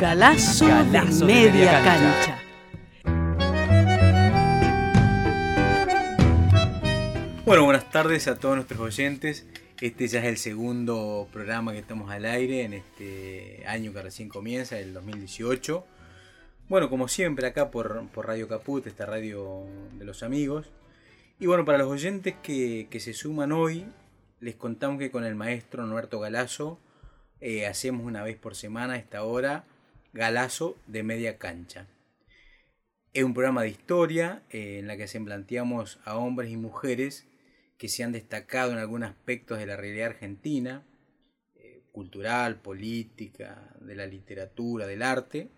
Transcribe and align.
Galazo, 0.00 0.66
Galazo 0.66 1.24
de 1.26 1.34
de 1.34 1.34
media, 1.34 1.52
media 1.52 1.84
cancha. 1.84 2.42
cancha. 3.04 3.44
Bueno, 7.44 7.64
buenas 7.64 7.88
tardes 7.90 8.26
a 8.26 8.36
todos 8.36 8.56
nuestros 8.56 8.80
oyentes. 8.80 9.46
Este 9.80 10.08
ya 10.08 10.18
es 10.18 10.26
el 10.26 10.36
segundo 10.36 11.28
programa 11.32 11.72
que 11.72 11.78
estamos 11.78 12.10
al 12.10 12.24
aire 12.24 12.62
en 12.62 12.72
este 12.72 13.62
año 13.68 13.92
que 13.92 14.02
recién 14.02 14.28
comienza, 14.28 14.80
el 14.80 14.92
2018. 14.94 15.86
Bueno, 16.68 16.90
como 16.90 17.06
siempre 17.06 17.46
acá 17.46 17.70
por, 17.70 18.08
por 18.08 18.26
Radio 18.26 18.48
Caput, 18.48 18.84
esta 18.88 19.06
radio 19.06 19.64
de 19.92 20.04
los 20.04 20.24
amigos. 20.24 20.70
Y 21.38 21.46
bueno, 21.46 21.64
para 21.64 21.78
los 21.78 21.88
oyentes 21.88 22.34
que, 22.42 22.88
que 22.90 22.98
se 22.98 23.12
suman 23.12 23.52
hoy, 23.52 23.86
les 24.40 24.56
contamos 24.56 24.98
que 24.98 25.12
con 25.12 25.24
el 25.24 25.36
maestro 25.36 25.86
Norberto 25.86 26.18
Galazo 26.18 26.80
eh, 27.40 27.66
hacemos 27.66 28.04
una 28.04 28.24
vez 28.24 28.36
por 28.36 28.56
semana 28.56 28.94
a 28.94 28.96
esta 28.96 29.22
hora 29.22 29.64
Galazo 30.14 30.76
de 30.86 31.02
media 31.02 31.38
cancha. 31.38 31.88
Es 33.12 33.24
un 33.24 33.34
programa 33.34 33.62
de 33.62 33.70
historia 33.70 34.44
eh, 34.48 34.78
en 34.78 34.86
la 34.86 34.96
que 34.96 35.08
se 35.08 35.20
planteamos 35.20 35.98
a 36.04 36.16
hombres 36.16 36.52
y 36.52 36.56
mujeres 36.56 37.26
que 37.78 37.88
se 37.88 38.04
han 38.04 38.12
destacado 38.12 38.70
en 38.70 38.78
algunos 38.78 39.10
aspectos 39.10 39.58
de 39.58 39.66
la 39.66 39.76
realidad 39.76 40.10
argentina, 40.10 40.86
eh, 41.56 41.82
cultural, 41.90 42.60
política, 42.60 43.74
de 43.80 43.96
la 43.96 44.06
literatura, 44.06 44.86
del 44.86 45.02
arte, 45.02 45.50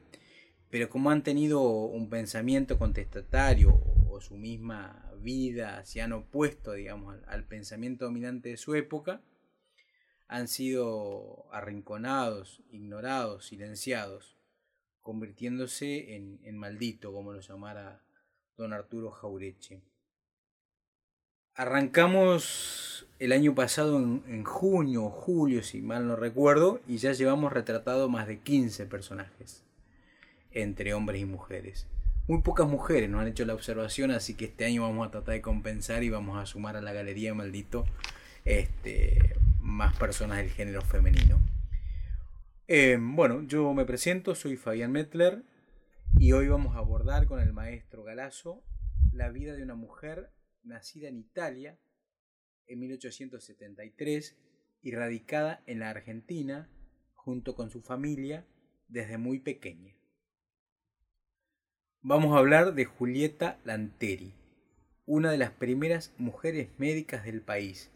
pero 0.70 0.88
como 0.88 1.10
han 1.10 1.22
tenido 1.22 1.60
un 1.60 2.08
pensamiento 2.08 2.78
contestatario 2.78 3.78
o 4.08 4.22
su 4.22 4.38
misma 4.38 5.12
vida 5.20 5.84
se 5.84 6.00
han 6.00 6.14
opuesto, 6.14 6.72
digamos, 6.72 7.14
al, 7.14 7.24
al 7.26 7.44
pensamiento 7.44 8.06
dominante 8.06 8.48
de 8.48 8.56
su 8.56 8.74
época, 8.74 9.20
han 10.28 10.48
sido 10.48 11.44
arrinconados, 11.52 12.62
ignorados, 12.70 13.44
silenciados, 13.44 14.35
convirtiéndose 15.06 16.16
en, 16.16 16.40
en 16.42 16.58
maldito, 16.58 17.12
como 17.12 17.32
lo 17.32 17.38
llamara 17.38 18.02
don 18.56 18.72
Arturo 18.72 19.12
Jaureche. 19.12 19.80
Arrancamos 21.54 23.06
el 23.20 23.30
año 23.30 23.54
pasado 23.54 23.98
en, 23.98 24.24
en 24.26 24.42
junio 24.42 25.04
o 25.04 25.10
julio, 25.10 25.62
si 25.62 25.80
mal 25.80 26.08
no 26.08 26.16
recuerdo, 26.16 26.80
y 26.88 26.96
ya 26.96 27.12
llevamos 27.12 27.52
retratado 27.52 28.08
más 28.08 28.26
de 28.26 28.40
15 28.40 28.86
personajes, 28.86 29.62
entre 30.50 30.92
hombres 30.92 31.22
y 31.22 31.24
mujeres. 31.24 31.86
Muy 32.26 32.42
pocas 32.42 32.66
mujeres 32.66 33.08
nos 33.08 33.20
han 33.20 33.28
hecho 33.28 33.44
la 33.44 33.54
observación, 33.54 34.10
así 34.10 34.34
que 34.34 34.46
este 34.46 34.64
año 34.64 34.82
vamos 34.82 35.06
a 35.06 35.12
tratar 35.12 35.34
de 35.34 35.40
compensar 35.40 36.02
y 36.02 36.10
vamos 36.10 36.36
a 36.36 36.46
sumar 36.46 36.76
a 36.76 36.80
la 36.80 36.92
galería 36.92 37.32
maldito 37.32 37.84
este, 38.44 39.36
más 39.60 39.94
personas 39.96 40.38
del 40.38 40.50
género 40.50 40.82
femenino. 40.82 41.38
Eh, 42.68 42.98
bueno, 43.00 43.44
yo 43.46 43.72
me 43.74 43.84
presento, 43.84 44.34
soy 44.34 44.56
Fabián 44.56 44.90
Mettler 44.90 45.44
y 46.18 46.32
hoy 46.32 46.48
vamos 46.48 46.74
a 46.74 46.80
abordar 46.80 47.26
con 47.26 47.38
el 47.38 47.52
maestro 47.52 48.02
Galazo 48.02 48.64
la 49.12 49.28
vida 49.28 49.54
de 49.54 49.62
una 49.62 49.76
mujer 49.76 50.32
nacida 50.64 51.06
en 51.06 51.16
Italia 51.16 51.78
en 52.66 52.80
1873 52.80 54.36
y 54.82 54.90
radicada 54.90 55.62
en 55.66 55.78
la 55.78 55.90
Argentina 55.90 56.68
junto 57.14 57.54
con 57.54 57.70
su 57.70 57.82
familia 57.82 58.44
desde 58.88 59.16
muy 59.16 59.38
pequeña. 59.38 59.94
Vamos 62.02 62.34
a 62.34 62.40
hablar 62.40 62.74
de 62.74 62.84
Julieta 62.84 63.60
Lanteri, 63.64 64.34
una 65.04 65.30
de 65.30 65.38
las 65.38 65.52
primeras 65.52 66.12
mujeres 66.18 66.70
médicas 66.78 67.24
del 67.24 67.42
país. 67.42 67.92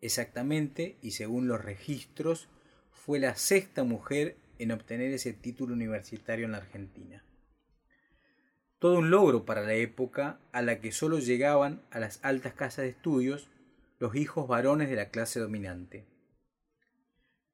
Exactamente, 0.00 0.96
y 1.02 1.10
según 1.10 1.48
los 1.48 1.64
registros, 1.64 2.48
fue 3.04 3.18
la 3.18 3.34
sexta 3.34 3.82
mujer 3.82 4.36
en 4.58 4.72
obtener 4.72 5.10
ese 5.12 5.32
título 5.32 5.72
universitario 5.72 6.44
en 6.44 6.52
la 6.52 6.58
Argentina. 6.58 7.24
Todo 8.78 8.98
un 8.98 9.10
logro 9.10 9.46
para 9.46 9.62
la 9.62 9.72
época 9.72 10.38
a 10.52 10.60
la 10.60 10.80
que 10.80 10.92
solo 10.92 11.18
llegaban 11.18 11.80
a 11.90 11.98
las 11.98 12.22
altas 12.22 12.52
casas 12.52 12.82
de 12.84 12.90
estudios 12.90 13.48
los 13.98 14.14
hijos 14.16 14.46
varones 14.46 14.90
de 14.90 14.96
la 14.96 15.08
clase 15.08 15.40
dominante. 15.40 16.04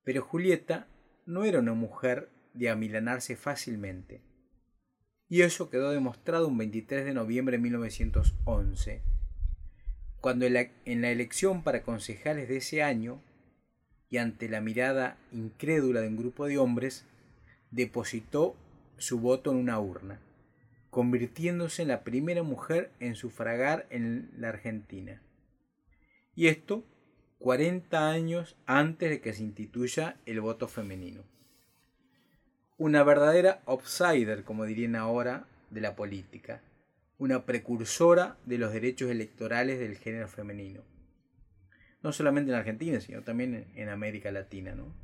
Pero 0.02 0.22
Julieta 0.22 0.88
no 1.26 1.44
era 1.44 1.60
una 1.60 1.74
mujer 1.74 2.28
de 2.52 2.68
amilanarse 2.68 3.36
fácilmente. 3.36 4.22
Y 5.28 5.42
eso 5.42 5.70
quedó 5.70 5.90
demostrado 5.90 6.48
un 6.48 6.58
23 6.58 7.04
de 7.04 7.14
noviembre 7.14 7.56
de 7.56 7.62
1911, 7.62 9.02
cuando 10.20 10.44
en 10.44 10.54
la, 10.54 10.70
en 10.84 11.02
la 11.02 11.10
elección 11.10 11.62
para 11.62 11.84
concejales 11.84 12.48
de 12.48 12.56
ese 12.56 12.82
año, 12.82 13.22
y 14.10 14.18
ante 14.18 14.48
la 14.48 14.60
mirada 14.60 15.16
incrédula 15.32 16.00
de 16.00 16.08
un 16.08 16.16
grupo 16.16 16.46
de 16.46 16.58
hombres, 16.58 17.04
depositó 17.70 18.56
su 18.96 19.20
voto 19.20 19.50
en 19.50 19.58
una 19.58 19.78
urna, 19.80 20.20
convirtiéndose 20.90 21.82
en 21.82 21.88
la 21.88 22.04
primera 22.04 22.42
mujer 22.42 22.90
en 23.00 23.14
sufragar 23.14 23.86
en 23.90 24.30
la 24.36 24.48
Argentina. 24.50 25.22
Y 26.34 26.48
esto 26.48 26.84
40 27.38 28.10
años 28.10 28.56
antes 28.66 29.10
de 29.10 29.20
que 29.20 29.32
se 29.32 29.42
instituya 29.42 30.16
el 30.26 30.40
voto 30.40 30.68
femenino. 30.68 31.22
Una 32.78 33.02
verdadera 33.04 33.62
outsider, 33.66 34.44
como 34.44 34.64
dirían 34.64 34.96
ahora, 34.96 35.46
de 35.70 35.80
la 35.80 35.96
política, 35.96 36.62
una 37.18 37.44
precursora 37.44 38.36
de 38.46 38.58
los 38.58 38.72
derechos 38.72 39.10
electorales 39.10 39.78
del 39.78 39.96
género 39.96 40.28
femenino. 40.28 40.82
No 42.06 42.12
solamente 42.12 42.52
en 42.52 42.56
Argentina, 42.56 43.00
sino 43.00 43.22
también 43.22 43.66
en 43.74 43.88
América 43.88 44.30
Latina. 44.30 44.76
¿no? 44.76 44.94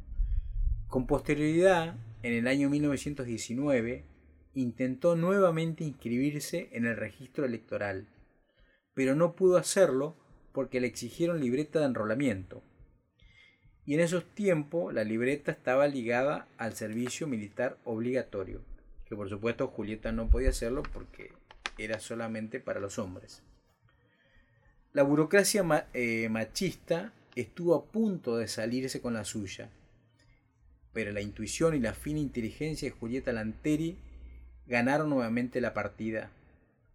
Con 0.86 1.08
posterioridad, 1.08 1.96
en 2.22 2.32
el 2.32 2.46
año 2.46 2.70
1919, 2.70 4.04
intentó 4.54 5.16
nuevamente 5.16 5.82
inscribirse 5.82 6.68
en 6.70 6.86
el 6.86 6.96
registro 6.96 7.44
electoral, 7.44 8.06
pero 8.94 9.16
no 9.16 9.34
pudo 9.34 9.56
hacerlo 9.56 10.14
porque 10.52 10.80
le 10.80 10.86
exigieron 10.86 11.40
libreta 11.40 11.80
de 11.80 11.86
enrolamiento. 11.86 12.62
Y 13.84 13.94
en 13.94 14.00
esos 14.00 14.24
tiempos 14.24 14.94
la 14.94 15.02
libreta 15.02 15.50
estaba 15.50 15.88
ligada 15.88 16.46
al 16.56 16.74
servicio 16.74 17.26
militar 17.26 17.78
obligatorio, 17.82 18.60
que 19.06 19.16
por 19.16 19.28
supuesto 19.28 19.66
Julieta 19.66 20.12
no 20.12 20.30
podía 20.30 20.50
hacerlo 20.50 20.84
porque 20.92 21.32
era 21.78 21.98
solamente 21.98 22.60
para 22.60 22.78
los 22.78 23.00
hombres. 23.00 23.42
La 24.92 25.04
burocracia 25.04 25.64
eh, 25.94 26.28
machista 26.28 27.14
estuvo 27.34 27.74
a 27.74 27.86
punto 27.86 28.36
de 28.36 28.46
salirse 28.46 29.00
con 29.00 29.14
la 29.14 29.24
suya, 29.24 29.70
pero 30.92 31.12
la 31.12 31.22
intuición 31.22 31.74
y 31.74 31.80
la 31.80 31.94
fina 31.94 32.20
inteligencia 32.20 32.90
de 32.90 32.94
Julieta 32.94 33.32
Lanteri 33.32 33.96
ganaron 34.66 35.08
nuevamente 35.08 35.62
la 35.62 35.72
partida, 35.72 36.30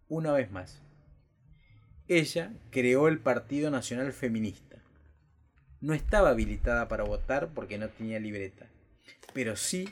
una 0.08 0.30
vez 0.30 0.48
más. 0.52 0.80
Ella 2.06 2.52
creó 2.70 3.08
el 3.08 3.18
Partido 3.18 3.68
Nacional 3.68 4.12
Feminista. 4.12 4.76
No 5.80 5.92
estaba 5.92 6.30
habilitada 6.30 6.86
para 6.86 7.02
votar 7.02 7.48
porque 7.48 7.78
no 7.78 7.88
tenía 7.88 8.20
libreta, 8.20 8.66
pero 9.34 9.56
sí 9.56 9.88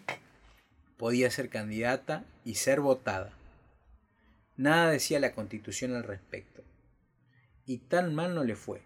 podía 0.97 1.29
ser 1.33 1.49
candidata 1.49 2.25
y 2.45 2.55
ser 2.55 2.81
votada. 2.81 3.33
Nada 4.57 4.93
decía 4.93 5.19
la 5.19 5.33
constitución 5.33 5.97
al 5.97 6.05
respecto. 6.05 6.63
Y 7.67 7.79
tan 7.79 8.15
mal 8.15 8.35
no 8.35 8.45
le 8.45 8.55
fue. 8.55 8.81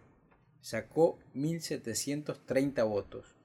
Sacó 0.63 1.19
1730 1.35 2.83
votos, 2.85 3.37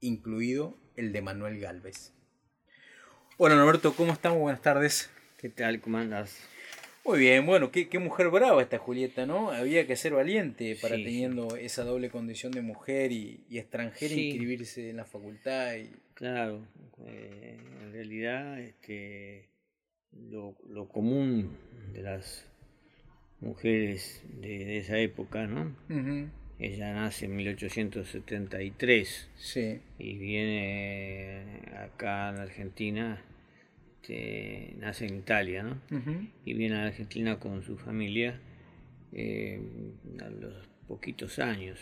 incluido 0.00 0.76
el 0.96 1.12
de 1.12 1.22
Manuel 1.22 1.58
Galvez. 1.58 2.12
Hola 3.38 3.54
Norberto, 3.56 3.94
¿cómo 3.94 4.12
estamos? 4.12 4.38
Buenas 4.40 4.62
tardes. 4.62 5.10
¿Qué 5.38 5.48
tal? 5.48 5.80
¿Cómo 5.80 5.98
andas? 5.98 6.38
Muy 7.04 7.18
bien, 7.18 7.44
bueno, 7.46 7.72
qué, 7.72 7.88
qué 7.88 7.98
mujer 7.98 8.28
brava 8.28 8.62
esta 8.62 8.78
Julieta, 8.78 9.26
¿no? 9.26 9.50
Había 9.50 9.86
que 9.88 9.96
ser 9.96 10.12
valiente 10.12 10.76
para 10.80 10.94
Sí, 10.96 11.02
teniendo 11.04 11.56
esa 11.56 11.82
doble 11.82 12.10
condición 12.10 12.52
de 12.52 12.62
mujer 12.62 13.10
y, 13.10 13.44
y 13.48 13.58
extranjera 13.58 14.14
Sí. 14.14 14.28
inscribirse 14.30 14.90
en 14.90 14.98
la 14.98 15.04
facultad. 15.04 15.74
Y... 15.74 15.90
Claro, 16.14 16.64
eh, 17.06 17.58
en 17.80 17.92
realidad 17.92 18.60
este, 18.60 19.48
lo, 20.12 20.54
lo 20.68 20.88
común 20.88 21.56
de 21.92 22.02
las 22.02 22.46
mujeres 23.42 24.22
de, 24.40 24.64
de 24.64 24.78
esa 24.78 24.98
época, 24.98 25.46
¿no? 25.46 25.74
Ella 26.58 26.94
nace 26.94 27.24
en 27.26 27.34
1873 27.36 29.30
Sí. 29.36 29.80
y 29.98 30.16
viene 30.16 31.44
acá 31.76 32.30
en 32.30 32.36
Argentina, 32.36 33.20
este, 34.00 34.74
nace 34.78 35.06
en 35.06 35.16
Italia, 35.16 35.62
¿no? 35.64 35.80
Y 36.44 36.54
viene 36.54 36.76
a 36.76 36.86
Argentina 36.86 37.38
con 37.38 37.62
su 37.62 37.76
familia 37.78 38.38
eh, 39.12 39.60
a 40.20 40.28
los 40.30 40.68
poquitos 40.86 41.38
años, 41.38 41.78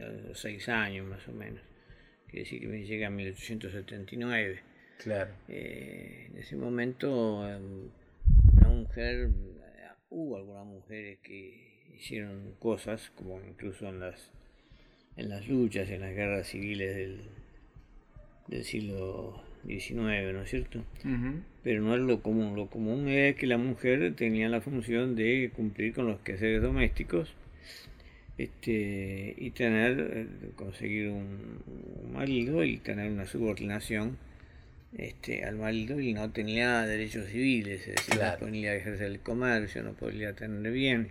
a 0.00 0.28
los 0.28 0.38
seis 0.38 0.68
años 0.68 1.06
más 1.06 1.26
o 1.28 1.32
menos. 1.32 1.62
Quiere 2.26 2.40
decir 2.44 2.60
que 2.60 2.84
llega 2.84 3.06
en 3.06 3.16
1879. 3.16 4.60
Claro. 5.02 5.30
Eh, 5.48 6.26
en 6.30 6.38
ese 6.38 6.56
momento, 6.56 7.48
eh, 7.48 7.58
una 8.52 8.68
mujer, 8.68 9.30
hubo 10.10 10.36
algunas 10.36 10.66
mujeres 10.66 11.18
que 11.22 11.86
hicieron 11.94 12.54
cosas, 12.58 13.10
como 13.16 13.40
incluso 13.42 13.88
en 13.88 14.00
las, 14.00 14.30
en 15.16 15.28
las 15.28 15.48
luchas, 15.48 15.90
en 15.90 16.00
las 16.00 16.14
guerras 16.14 16.48
civiles 16.48 16.94
del, 16.94 17.20
del 18.48 18.64
siglo 18.64 19.42
XIX, 19.66 20.32
¿no 20.32 20.42
es 20.42 20.50
cierto? 20.50 20.84
Pero 21.62 21.82
no 21.82 21.94
es 21.94 22.00
lo 22.00 22.22
común. 22.22 22.56
Lo 22.56 22.68
común 22.68 23.08
es 23.08 23.36
que 23.36 23.46
la 23.46 23.58
mujer 23.58 24.14
tenía 24.14 24.48
la 24.48 24.60
función 24.60 25.16
de 25.16 25.50
cumplir 25.54 25.94
con 25.94 26.06
los 26.06 26.20
quehaceres 26.20 26.62
domésticos 26.62 27.34
este, 28.38 29.34
y 29.36 29.50
tener, 29.50 29.98
eh, 30.12 30.26
conseguir 30.54 31.08
un, 31.10 31.60
un 32.02 32.12
marido 32.12 32.64
y 32.64 32.78
tener 32.78 33.10
una 33.10 33.26
subordinación 33.26 34.16
este, 34.96 35.44
al 35.44 35.56
y 36.00 36.14
no 36.14 36.30
tenía 36.30 36.82
derechos 36.82 37.26
civiles, 37.26 37.80
es 37.86 37.94
decir, 37.96 38.14
Claro. 38.14 38.38
no 38.40 38.46
podía 38.46 38.74
ejercer 38.74 39.06
el 39.06 39.20
comercio, 39.20 39.82
no 39.82 39.92
podía 39.92 40.32
tener 40.34 40.72
bien, 40.72 41.10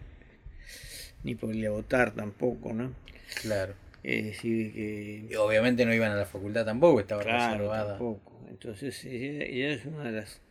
ni 1.23 1.35
podía 1.35 1.69
votar 1.71 2.13
tampoco, 2.15 2.73
¿no? 2.73 2.93
Claro. 3.41 3.73
Es 4.03 4.23
decir, 4.25 4.73
que 4.73 5.27
Y 5.29 5.35
obviamente 5.35 5.85
no 5.85 5.93
iban 5.93 6.11
a 6.11 6.15
la 6.15 6.25
facultad 6.25 6.65
tampoco, 6.65 6.99
estaba 6.99 7.23
Claro, 7.23 7.53
reservada. 7.55 7.89
tampoco. 7.97 8.45
Entonces 8.49 9.03
ella, 9.05 9.43
ella 9.45 9.73
es 9.73 9.85
una 9.85 10.05
de 10.05 10.11
las 10.13 10.41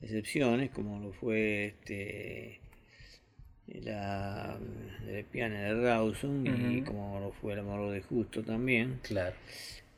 excepciones, 0.00 0.70
como 0.70 0.98
lo 1.00 1.12
fue 1.12 1.66
este 1.66 2.60
la 3.66 4.58
de 5.06 5.24
Piana 5.24 5.60
de 5.62 5.74
Rawson 5.82 6.46
y 6.76 6.82
como 6.82 7.18
lo 7.20 7.32
fue 7.32 7.56
la 7.56 7.62
Moro 7.62 7.90
de 7.90 8.02
Justo 8.02 8.42
también, 8.42 9.00
Claro. 9.02 9.34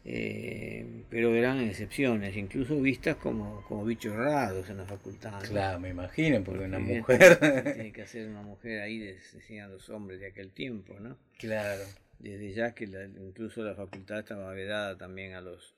Eh, 0.05 1.05
pero 1.09 1.35
eran 1.35 1.61
excepciones, 1.61 2.37
incluso 2.37 2.79
vistas 2.81 3.17
como, 3.17 3.63
como 3.69 3.85
bichos 3.85 4.15
raros 4.15 4.69
en 4.69 4.77
la 4.79 4.85
facultad. 4.85 5.33
¿no? 5.33 5.49
Claro, 5.49 5.81
me 5.81 5.89
imagino, 5.91 6.43
porque 6.45 6.65
una 6.65 6.79
mujer. 6.79 7.39
Tiene 7.75 7.93
que 7.93 8.03
hacer 8.03 8.29
una 8.29 8.43
mujer 8.43 8.83
ahí, 8.83 8.99
decían 8.99 9.71
los 9.71 9.89
hombres 9.91 10.21
de 10.21 10.27
aquel 10.27 10.51
tiempo, 10.51 10.95
¿no? 11.01 11.17
claro. 11.39 11.85
desde 12.19 12.53
ya 12.53 12.75
que 12.75 12.87
la- 12.87 13.05
incluso 13.05 13.63
la 13.63 13.75
facultad 13.75 14.21
estaba 14.21 14.53
vedada 14.53 14.97
también 14.99 15.35
a 15.35 15.41
los 15.41 15.75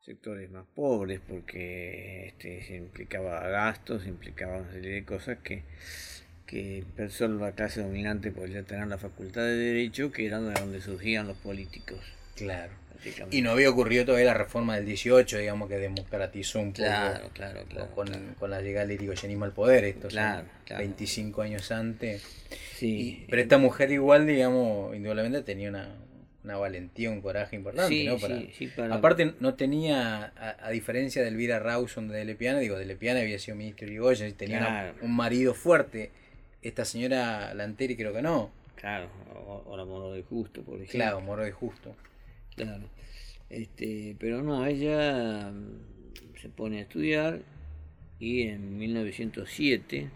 sectores 0.00 0.50
más 0.50 0.66
pobres 0.74 1.20
porque 1.28 2.26
este, 2.28 2.62
se 2.62 2.74
implicaba 2.76 3.46
gastos, 3.48 4.06
implicaba 4.06 4.58
una 4.58 4.72
serie 4.72 4.94
de 4.94 5.04
cosas 5.04 5.38
que, 5.38 5.62
que 6.46 6.84
solo 7.08 7.38
la 7.38 7.52
clase 7.52 7.80
dominante 7.82 8.32
podía 8.32 8.64
tener 8.64 8.88
la 8.88 8.98
facultad 8.98 9.42
de 9.42 9.54
derecho 9.56 10.10
que 10.10 10.26
era 10.26 10.40
de 10.40 10.52
donde 10.54 10.80
surgían 10.80 11.28
los 11.28 11.36
políticos. 11.38 12.00
Claro. 12.36 12.72
Prácticamente. 13.02 13.36
Y 13.36 13.42
no 13.42 13.50
había 13.50 13.68
ocurrido 13.70 14.04
todavía 14.04 14.26
la 14.26 14.34
reforma 14.34 14.76
del 14.76 14.86
18, 14.86 15.38
digamos, 15.38 15.68
que 15.68 15.76
democratizó 15.78 16.60
un 16.60 16.72
poco 16.72 16.84
Claro, 16.84 17.30
claro, 17.32 17.64
claro. 17.68 17.90
con, 17.94 18.06
claro. 18.06 18.22
con 18.38 18.50
la 18.50 18.60
llegada 18.62 18.86
del 18.86 18.94
irigoyenismo 18.96 19.44
al 19.44 19.52
poder, 19.52 19.84
esto 19.84 20.08
Claro, 20.08 20.46
claro. 20.64 20.82
25 20.82 21.42
años 21.42 21.70
antes. 21.72 22.22
Sí, 22.76 23.24
Y- 23.24 23.26
pero 23.30 23.42
esta 23.42 23.58
mujer 23.58 23.90
igual, 23.90 24.26
digamos, 24.26 24.94
indudablemente 24.94 25.42
tenía 25.42 25.68
una, 25.68 25.94
una 26.44 26.56
valentía, 26.56 27.10
un 27.10 27.20
coraje 27.20 27.54
importante, 27.56 27.94
sí, 27.94 28.04
¿no? 28.06 28.18
Para, 28.18 28.36
sí, 28.38 28.50
sí, 28.56 28.66
para- 28.68 28.94
Aparte 28.94 29.34
no 29.40 29.54
tenía, 29.54 30.32
a, 30.36 30.56
a 30.66 30.70
diferencia 30.70 31.22
de 31.22 31.28
Elvira 31.28 31.58
Rawson 31.60 32.08
de 32.08 32.24
Lepiana, 32.24 32.58
digo, 32.58 32.76
de 32.78 32.84
Lepiana 32.86 33.20
había 33.20 33.38
sido 33.38 33.56
ministro 33.56 33.86
de 33.86 33.92
Irigoyen 33.92 34.28
y 34.28 34.32
tenía 34.32 34.58
una- 34.58 34.94
un 35.02 35.14
marido 35.14 35.54
fuerte. 35.54 36.10
Esta 36.62 36.84
señora 36.84 37.54
Lanteri 37.54 37.96
creo 37.96 38.12
que 38.12 38.22
no. 38.22 38.50
claro, 38.76 39.08
o, 39.46 39.62
o 39.66 39.76
la 39.76 39.84
Moro 39.84 40.12
de 40.12 40.22
Justo, 40.24 40.62
por 40.62 40.74
ejemplo. 40.74 40.92
Claro, 40.92 41.20
Moro 41.20 41.44
de 41.44 41.52
Justo. 41.52 41.94
Claro. 42.56 42.88
Este, 43.50 44.16
pero 44.18 44.42
no, 44.42 44.64
ella 44.66 45.50
mm, 45.50 46.36
se 46.40 46.48
pone 46.48 46.78
a 46.78 46.82
estudiar 46.82 47.42
y 48.18 48.42
en 48.42 48.78
1907 48.78 50.08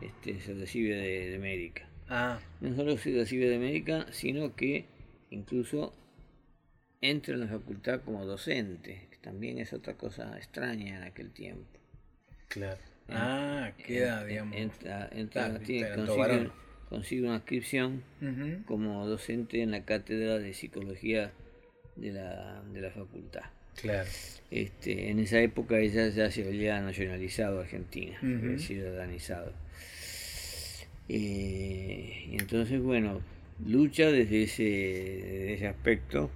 este, 0.00 0.40
se 0.40 0.54
recibe 0.54 0.96
de, 0.96 1.30
de 1.30 1.38
médica. 1.38 1.88
Ah, 2.08 2.40
No 2.60 2.74
solo 2.76 2.96
se 2.98 3.12
recibe 3.14 3.48
de 3.48 3.58
médica, 3.58 4.06
sino 4.12 4.54
que 4.54 4.84
incluso 5.30 5.94
entra 7.00 7.34
en 7.34 7.40
la 7.40 7.46
facultad 7.48 8.02
como 8.02 8.24
docente, 8.26 9.06
que 9.10 9.16
también 9.18 9.58
es 9.58 9.72
otra 9.72 9.94
cosa 9.94 10.36
extraña 10.36 10.96
en 10.98 11.02
aquel 11.04 11.30
tiempo. 11.30 11.66
claro. 12.48 12.78
Ah, 13.08 13.72
queda, 13.84 14.22
En- 14.22 14.28
digamos. 14.28 14.56
Entra, 14.56 15.08
entra- 15.12 15.48
Claro, 15.48 15.64
tiene- 15.64 15.86
claro, 15.88 16.04
todo 16.06 16.52
consigue, 16.88 17.22
una 17.26 17.34
inscripción 17.36 18.02
como 18.66 19.06
docente 19.06 19.60
en 19.62 19.70
la 19.72 19.84
cátedra 19.84 20.38
de 20.38 20.54
psicología 20.54 21.32
de 21.96 22.12
la, 22.12 22.62
de 22.72 22.80
la 22.80 22.90
facultad. 22.90 23.42
Claro. 23.80 24.08
Este, 24.50 25.10
en 25.10 25.18
esa 25.18 25.40
época 25.40 25.78
ella 25.78 26.08
ya 26.08 26.30
se 26.30 26.46
había 26.46 26.80
nacionalizado 26.80 27.60
Argentina, 27.60 28.18
Ujú. 28.22 28.46
había 28.46 28.58
ciudadanizado. 28.58 29.52
Eh, 31.08 32.26
y 32.30 32.34
entonces, 32.38 32.80
bueno, 32.80 33.20
lucha 33.66 34.10
desde 34.10 34.44
ese, 34.44 34.62
desde 34.62 35.52
ese 35.54 35.68
aspecto, 35.68 36.30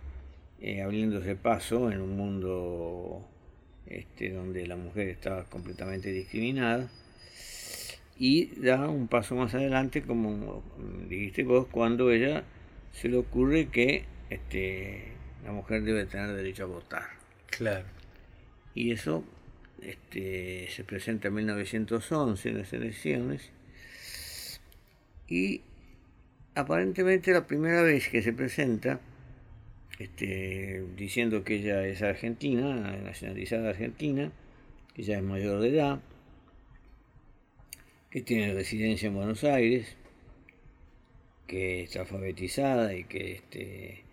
eh, 0.61 0.83
abriéndose 0.83 1.37
paso 1.37 1.91
en 1.93 2.01
un 2.01 2.17
mundo 2.17 3.27
este, 3.87 4.31
donde 4.31 4.67
la 4.67 4.77
mujer 4.77 5.09
estaba 5.09 5.45
completamente 5.45 6.11
discriminada. 6.13 6.91
Y 8.19 8.47
da 8.61 8.89
un 8.89 9.09
paso 9.09 9.35
más 9.35 9.55
adelante, 9.55 10.01
como 10.03 10.63
dijiste 11.09 11.43
vos, 11.45 11.67
cuando 11.67 12.11
ella 12.11 12.45
se 12.93 13.09
le 13.11 13.19
ocurre 13.19 13.69
que 13.69 14.05
este, 14.31 15.05
la 15.47 15.53
mujer 15.53 15.83
debe 15.83 16.07
tener 16.07 16.35
derecho 16.35 16.65
a 16.65 16.67
votar. 16.67 17.07
Claro. 17.47 17.87
Y 18.75 18.91
eso 18.91 19.25
este, 19.81 20.69
se 20.69 20.83
presenta 20.83 21.29
en 21.29 21.35
1911 21.35 22.49
en 22.49 22.59
las 22.59 22.73
elecciones. 22.73 23.51
Y 25.29 25.63
aparentemente 26.57 27.33
la 27.33 27.47
primera 27.47 27.83
vez 27.83 28.09
que 28.09 28.23
se 28.23 28.33
presenta, 28.33 29.01
este, 30.01 30.85
diciendo 30.97 31.45
que 31.45 31.57
ella 31.57 31.87
es 31.87 32.03
argentina, 32.03 32.97
nacionalizada 32.97 33.71
argentina, 33.71 34.33
que 34.95 35.03
ella 35.03 35.19
es 35.19 35.23
mayor 35.23 35.61
de 35.61 35.69
edad, 35.69 36.01
que 38.11 38.21
tiene 38.21 38.53
residencia 38.53 39.07
en 39.07 39.15
Buenos 39.15 39.45
Aires, 39.45 39.97
que 41.47 41.85
está 41.85 42.01
alfabetizada 42.01 42.95
y 42.95 43.05
que 43.05 43.35
este, 43.35 44.06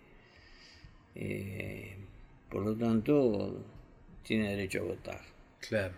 eh, 1.14 1.96
por 2.50 2.64
lo 2.64 2.74
tanto 2.76 3.64
tiene 4.22 4.50
derecho 4.50 4.80
a 4.80 4.84
votar. 4.84 5.20
Claro. 5.60 5.94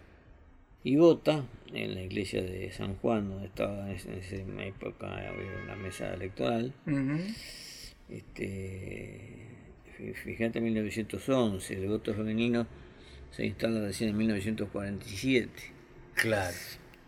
Y 0.85 0.97
vota 0.97 1.45
en 1.73 1.95
la 1.95 2.03
iglesia 2.03 2.43
de 2.43 2.71
San 2.73 2.95
Juan, 2.97 3.29
donde 3.29 3.47
estaba 3.47 3.91
en 3.91 3.97
esa 3.97 4.37
época 4.65 5.09
había 5.17 5.63
una 5.65 5.75
mesa 5.77 6.15
electoral. 6.15 6.73
Este, 8.09 9.21
fí- 9.99 10.15
fíjate, 10.15 10.59
en 10.59 10.65
1911, 10.65 11.75
el 11.75 11.89
voto 11.89 12.15
femenino 12.15 12.67
se 13.33 13.47
instala 13.47 13.81
recién 13.81 14.11
en 14.11 14.17
1947. 14.19 15.51
Claro. 16.15 16.57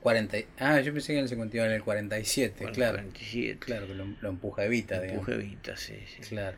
40, 0.00 0.38
y- 0.38 0.46
ah, 0.58 0.80
yo 0.80 0.92
pensé 0.92 1.12
que 1.12 1.18
en 1.18 1.22
el 1.24 1.28
50 1.28 1.56
iba 1.56 1.66
en 1.66 1.72
el 1.72 1.82
47, 1.82 2.54
Bueno, 2.58 2.72
claro. 2.74 2.98
47. 2.98 3.58
Claro, 3.60 3.86
que 3.86 3.94
lo, 3.94 4.06
lo 4.20 4.28
empuja 4.28 4.64
Evita, 4.64 5.00
digamos. 5.00 5.28
Empuje 5.28 5.34
Evita, 5.46 5.76
sí, 5.76 5.94
sí. 6.06 6.20
Claro. 6.28 6.56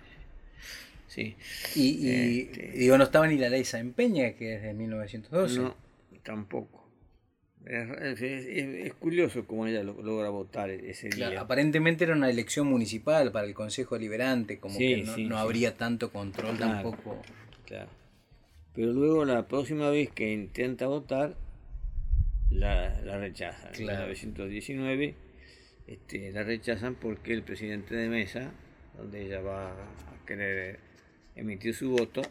Sí. 1.10 1.36
Y, 1.74 2.08
y, 2.08 2.40
Este- 2.42 2.66
y 2.74 2.78
digo, 2.78 2.96
no 2.96 3.04
estaba 3.04 3.26
ni 3.26 3.36
la 3.36 3.48
ley 3.50 3.64
San 3.64 3.92
Peña, 3.92 4.32
que 4.32 4.54
es 4.56 4.62
de 4.62 4.72
1912. 4.72 5.58
No, 5.60 5.74
tampoco. 6.22 6.78
Es, 7.66 7.90
es- 8.20 8.22
es- 8.22 8.86
es 8.86 8.94
curioso 8.94 9.44
cómo 9.46 9.66
ella 9.66 9.82
lo- 9.82 10.00
logra 10.02 10.30
votar 10.30 10.70
ese 10.70 11.10
Claro, 11.10 11.32
día. 11.32 11.40
aparentemente 11.42 12.04
era 12.04 12.14
una 12.14 12.30
elección 12.30 12.66
municipal 12.68 13.30
para 13.32 13.46
el 13.46 13.52
Consejo 13.54 13.96
Deliberante, 13.96 14.58
como 14.58 14.74
Sí, 14.76 14.88
que 14.94 15.02
no, 15.02 15.14
sí, 15.14 15.24
no 15.26 15.36
sí. 15.36 15.42
habría 15.42 15.76
tanto 15.76 16.10
control 16.10 16.56
Claro. 16.56 16.90
tampoco. 16.90 17.20
Claro. 17.66 17.90
Pero 18.74 18.92
luego 18.92 19.24
la 19.26 19.46
próxima 19.46 19.90
vez 19.90 20.10
que 20.10 20.32
intenta 20.32 20.86
votar, 20.86 21.36
la, 22.50 23.00
la 23.02 23.18
rechazan. 23.18 23.68
En 23.74 23.80
Claro. 23.84 24.00
1919 24.06 25.14
este, 25.86 26.32
la 26.32 26.42
rechazan 26.44 26.94
porque 26.94 27.32
el 27.32 27.42
presidente 27.42 27.94
de 27.94 28.08
mesa, 28.08 28.52
donde 28.96 29.22
ella 29.26 29.40
va 29.40 29.70
a 29.72 30.26
querer 30.26 30.78
emitir 31.36 31.74
su 31.74 31.90
voto, 31.90 32.22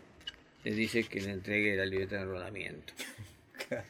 le 0.63 0.71
dice 0.71 1.03
que 1.03 1.21
le 1.21 1.31
entregue 1.31 1.75
la 1.75 1.85
libertad 1.85 2.17
de 2.17 2.23
enrolamiento. 2.23 2.93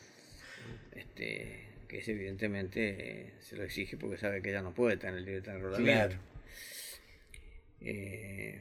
Este, 0.92 1.68
que 1.88 2.00
es 2.00 2.08
evidentemente 2.10 3.22
eh, 3.22 3.34
se 3.40 3.56
lo 3.56 3.64
exige 3.64 3.96
porque 3.96 4.18
sabe 4.18 4.42
que 4.42 4.50
ella 4.50 4.62
no 4.62 4.74
puede 4.74 4.98
tener 4.98 5.22
libertad 5.22 5.54
de 5.54 5.58
enrolamiento. 5.60 6.08
Claro. 6.08 6.20
eh, 7.82 8.60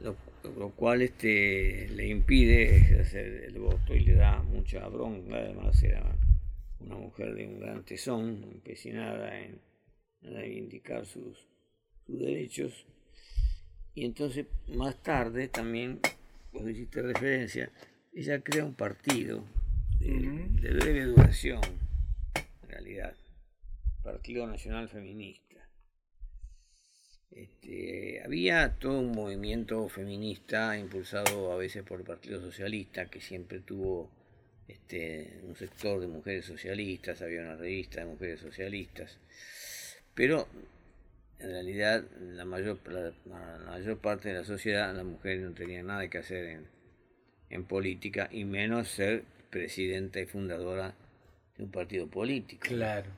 lo, 0.00 0.70
cual 0.70 1.02
este, 1.02 1.88
le 1.88 2.06
impide 2.08 2.98
hacer 3.00 3.44
el 3.44 3.58
voto 3.58 3.94
y 3.94 4.00
le 4.00 4.14
da 4.14 4.42
mucha 4.42 4.86
bronca. 4.88 5.36
Además, 5.36 5.82
era 5.82 6.16
una 6.80 6.96
mujer 6.96 7.34
de 7.34 7.46
un 7.46 7.60
gran 7.60 7.84
tesón, 7.84 8.42
empecinada 8.52 9.38
en, 9.40 9.60
reivindicar 10.22 11.06
sus, 11.06 11.46
derechos. 12.06 12.86
Y 13.96 14.04
entonces, 14.04 14.46
más 14.68 15.02
tarde, 15.02 15.48
también, 15.48 16.00
vos 16.52 16.68
hiciste 16.68 17.00
referencia, 17.00 17.72
ella 18.12 18.42
crea 18.42 18.62
un 18.62 18.74
partido 18.74 19.42
de 19.98 20.70
breve 20.74 21.04
duración, 21.04 21.62
en 22.62 22.68
realidad, 22.68 23.16
Partido 24.02 24.46
Nacional 24.46 24.90
Feminista. 24.90 25.66
Este, 27.30 28.20
había 28.22 28.76
todo 28.78 29.00
un 29.00 29.12
movimiento 29.12 29.88
feminista 29.88 30.78
impulsado 30.78 31.50
a 31.50 31.56
veces 31.56 31.82
por 31.82 31.98
el 32.00 32.06
Partido 32.06 32.38
Socialista, 32.42 33.08
que 33.08 33.22
siempre 33.22 33.60
tuvo 33.60 34.10
este, 34.68 35.40
un 35.42 35.56
sector 35.56 36.00
de 36.00 36.06
mujeres 36.06 36.44
socialistas, 36.44 37.22
había 37.22 37.40
una 37.40 37.56
revista 37.56 38.00
de 38.00 38.06
mujeres 38.06 38.40
socialistas, 38.40 39.18
pero 40.14 40.48
en 41.38 41.50
realidad 41.50 42.04
la 42.20 42.44
mayor, 42.44 42.80
la, 42.90 43.12
mayor 43.66 43.98
parte 43.98 44.28
de 44.28 44.34
la 44.34 44.44
sociedad, 44.44 44.94
las 44.94 45.04
mujeres 45.04 45.42
no 45.42 45.52
tenían 45.52 45.86
nada 45.86 46.08
que 46.08 46.18
hacer 46.18 46.44
en, 46.46 46.66
en 47.50 47.64
política 47.64 48.28
y 48.30 48.44
menos 48.44 48.88
ser 48.88 49.24
presidenta 49.50 50.20
y 50.20 50.26
fundadora 50.26 50.94
de 51.56 51.64
un 51.64 51.70
partido 51.70 52.08
político. 52.08 52.66
Claro. 52.66 53.10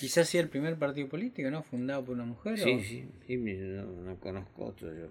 Quizás 0.00 0.28
sea 0.28 0.40
el 0.40 0.48
primer 0.48 0.76
partido 0.76 1.08
político, 1.08 1.50
¿no? 1.50 1.62
Fundado 1.62 2.04
por 2.04 2.14
una 2.14 2.24
mujer. 2.24 2.58
Sí, 2.58 2.82
sí, 2.82 3.08
sí 3.26 3.36
no, 3.36 4.18
conozco 4.18 4.64
otro 4.64 4.92
yo. 4.92 5.10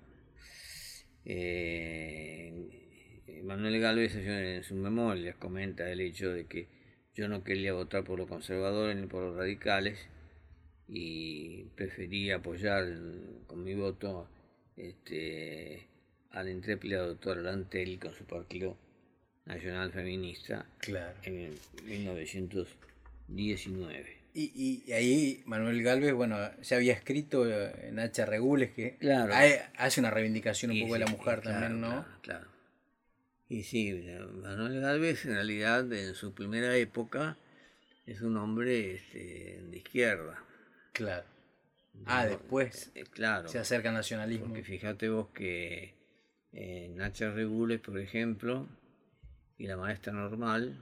Eh, 1.23 3.41
Manuel 3.43 3.79
Galvez 3.79 4.15
en 4.15 4.63
sus 4.63 4.77
memorias 4.77 5.35
comenta 5.37 5.89
el 5.89 6.01
hecho 6.01 6.31
de 6.31 6.45
que 6.45 6.67
yo 7.13 7.27
no 7.27 7.43
quería 7.43 7.73
votar 7.73 8.03
por 8.03 8.19
los 8.19 8.27
conservadores 8.27 8.97
ni 8.97 9.07
por 9.07 9.23
los 9.23 9.37
radicales 9.37 10.07
y 10.93 11.63
prefería 11.75 12.35
apoyar 12.35 12.85
con 13.47 13.63
mi 13.63 13.73
voto 13.73 14.27
este, 14.75 15.87
a 16.31 16.43
la 16.43 16.51
intrépida 16.51 16.99
doctora 16.99 17.41
con 17.41 18.13
su 18.13 18.25
partido 18.25 18.75
nacional 19.45 19.93
feminista 19.93 20.65
claro. 20.79 21.15
en 21.23 21.57
1919. 21.85 24.17
Y, 24.33 24.83
y, 24.85 24.91
ahí 24.91 25.43
Manuel 25.45 25.81
Galvez, 25.81 26.11
bueno, 26.13 26.37
ya 26.61 26.75
había 26.75 26.91
escrito 26.93 27.49
en 27.49 27.99
H. 27.99 28.25
Regules 28.25 28.71
que 28.71 28.97
claro. 28.97 29.33
hace 29.77 30.01
una 30.01 30.09
reivindicación 30.09 30.71
un 30.71 30.81
poco 30.81 30.93
de 30.93 30.99
la 30.99 31.07
mujer 31.07 31.41
también, 31.41 31.81
¿no? 31.81 32.05
Claro, 32.21 32.47
Y 33.47 33.63
sí, 33.63 33.93
Manuel 34.41 34.81
Galvez 34.81 35.23
en 35.25 35.35
realidad 35.35 35.89
en 35.93 36.15
su 36.15 36.33
primera 36.33 36.75
época 36.75 37.37
es 38.05 38.19
un 38.21 38.35
hombre 38.37 38.95
este, 38.95 39.61
de 39.69 39.77
izquierda. 39.77 40.43
Claro. 40.91 41.25
Ah, 42.05 42.25
después 42.25 42.91
eh, 42.95 43.03
claro, 43.03 43.47
se 43.47 43.59
acerca 43.59 43.89
al 43.89 43.95
nacionalismo. 43.95 44.47
Porque 44.47 44.63
fíjate 44.63 45.09
vos 45.09 45.27
que 45.33 45.93
en 46.53 47.01
H. 47.01 47.31
Regules, 47.31 47.79
por 47.79 47.99
ejemplo, 47.99 48.67
y 49.57 49.67
la 49.67 49.77
maestra 49.77 50.11
normal, 50.13 50.77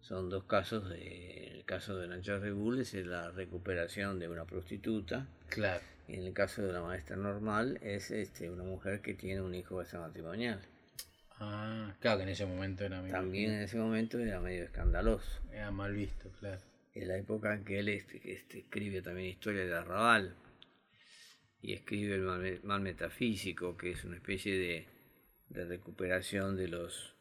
son 0.00 0.30
dos 0.30 0.44
casos 0.44 0.88
de 0.88 1.48
el 1.54 1.64
caso 1.64 1.96
de 1.96 2.08
Nacho 2.08 2.38
Regules 2.38 2.94
es 2.94 3.06
la 3.06 3.30
recuperación 3.30 4.18
de 4.18 4.28
una 4.28 4.44
prostituta 4.44 5.26
claro 5.48 5.82
y 6.06 6.14
en 6.14 6.24
el 6.24 6.32
caso 6.32 6.62
de 6.62 6.72
la 6.72 6.80
maestra 6.80 7.16
normal 7.16 7.78
es 7.82 8.10
este 8.10 8.48
una 8.48 8.64
mujer 8.64 9.00
que 9.00 9.14
tiene 9.14 9.42
un 9.42 9.54
hijo 9.54 9.80
extramatrimonial 9.82 10.60
ah 11.40 11.94
claro 12.00 12.18
que 12.18 12.22
en 12.22 12.28
ese 12.30 12.46
momento 12.46 12.84
era 12.84 13.02
medio 13.02 13.12
también 13.12 13.52
en 13.52 13.62
ese 13.62 13.76
momento 13.76 14.18
era 14.18 14.40
medio 14.40 14.64
escandaloso 14.64 15.40
era 15.52 15.70
mal 15.70 15.92
visto 15.92 16.30
claro 16.40 16.60
en 16.94 17.08
la 17.08 17.16
época 17.16 17.54
en 17.54 17.64
que 17.64 17.78
él 17.78 17.88
este, 17.88 18.20
este 18.32 18.58
escribe 18.60 19.02
también 19.02 19.28
historia 19.28 19.64
de 19.64 19.74
Arrabal 19.74 20.34
y 21.60 21.72
escribe 21.72 22.16
el 22.16 22.60
mal, 22.62 22.80
metafísico 22.80 23.76
que 23.76 23.90
es 23.90 24.04
una 24.04 24.16
especie 24.16 24.56
de, 24.58 24.86
de 25.48 25.64
recuperación 25.64 26.56
de 26.56 26.68
los 26.68 27.14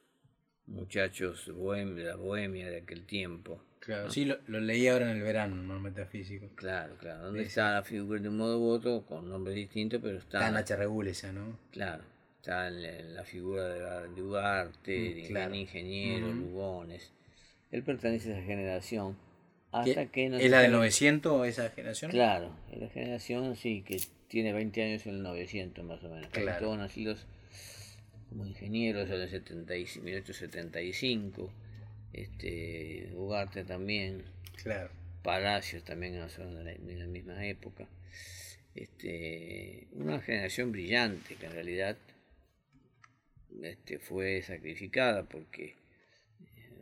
muchachos 0.67 1.45
de 1.47 2.03
la 2.03 2.15
bohemia 2.15 2.69
de 2.69 2.77
aquel 2.77 3.05
tiempo. 3.05 3.63
Claro, 3.79 4.11
sí, 4.11 4.25
lo, 4.25 4.59
leí 4.59 4.87
ahora 4.87 5.11
en 5.11 5.17
el 5.17 5.23
verano, 5.23 5.55
no 5.55 5.79
metafísico. 5.79 6.49
Claro, 6.55 6.97
claro. 6.97 7.25
¿Dónde 7.25 7.43
está 7.43 7.73
la 7.73 7.83
figura 7.83 8.19
de 8.19 8.27
un 8.27 8.37
modo 8.37 8.59
voto 8.59 9.05
con 9.05 9.29
nombre 9.29 9.53
distinto, 9.53 10.01
pero 10.01 10.17
está. 10.17 10.39
Está 10.39 10.49
en 10.49 10.57
H. 10.57 10.75
Regulesa, 10.75 11.31
¿no? 11.31 11.57
Claro. 11.71 12.03
Está 12.37 12.67
en 12.67 13.15
la, 13.15 13.23
figura 13.23 13.67
de, 14.07 14.21
Ugarte, 14.21 15.27
mm, 15.29 15.33
de 15.51 15.57
ingeniero, 15.57 16.31
Lugones. 16.31 17.11
Él 17.71 17.83
pertenece 17.83 18.33
a 18.33 18.37
esa 18.37 18.45
generación. 18.45 19.17
Hasta 19.71 20.07
que 20.07 20.27
¿Es 20.27 20.49
la 20.49 20.61
del 20.61 20.71
900 20.71 21.47
esa 21.47 21.69
generación? 21.69 22.11
Claro, 22.11 22.55
es 22.71 22.79
la 22.79 22.89
generación, 22.89 23.55
sí, 23.55 23.83
que 23.85 24.01
tiene 24.27 24.53
20 24.53 24.83
años 24.83 25.05
en 25.05 25.15
el 25.15 25.23
900 25.23 25.83
más 25.83 26.03
o 26.03 26.09
menos. 26.09 26.29
Claro. 26.31 26.59
Todos 26.59 26.77
nacidos 26.77 27.25
como 28.29 28.45
ingenieros 28.45 29.09
en 29.09 29.21
el 29.21 29.29
1875, 30.03 31.51
este, 32.13 33.09
Ugarte 33.15 33.63
también, 33.63 34.23
claro. 34.63 34.89
Palacios 35.23 35.83
también 35.83 36.15
en 36.15 36.99
la, 36.99 37.07
misma 37.07 37.45
época. 37.45 37.87
Este, 38.75 39.87
una 39.93 40.21
generación 40.21 40.71
brillante 40.71 41.35
que 41.35 41.47
en 41.47 41.51
realidad 41.51 41.97
este, 43.63 43.99
fue 43.99 44.41
sacrificada 44.41 45.23
porque 45.23 45.75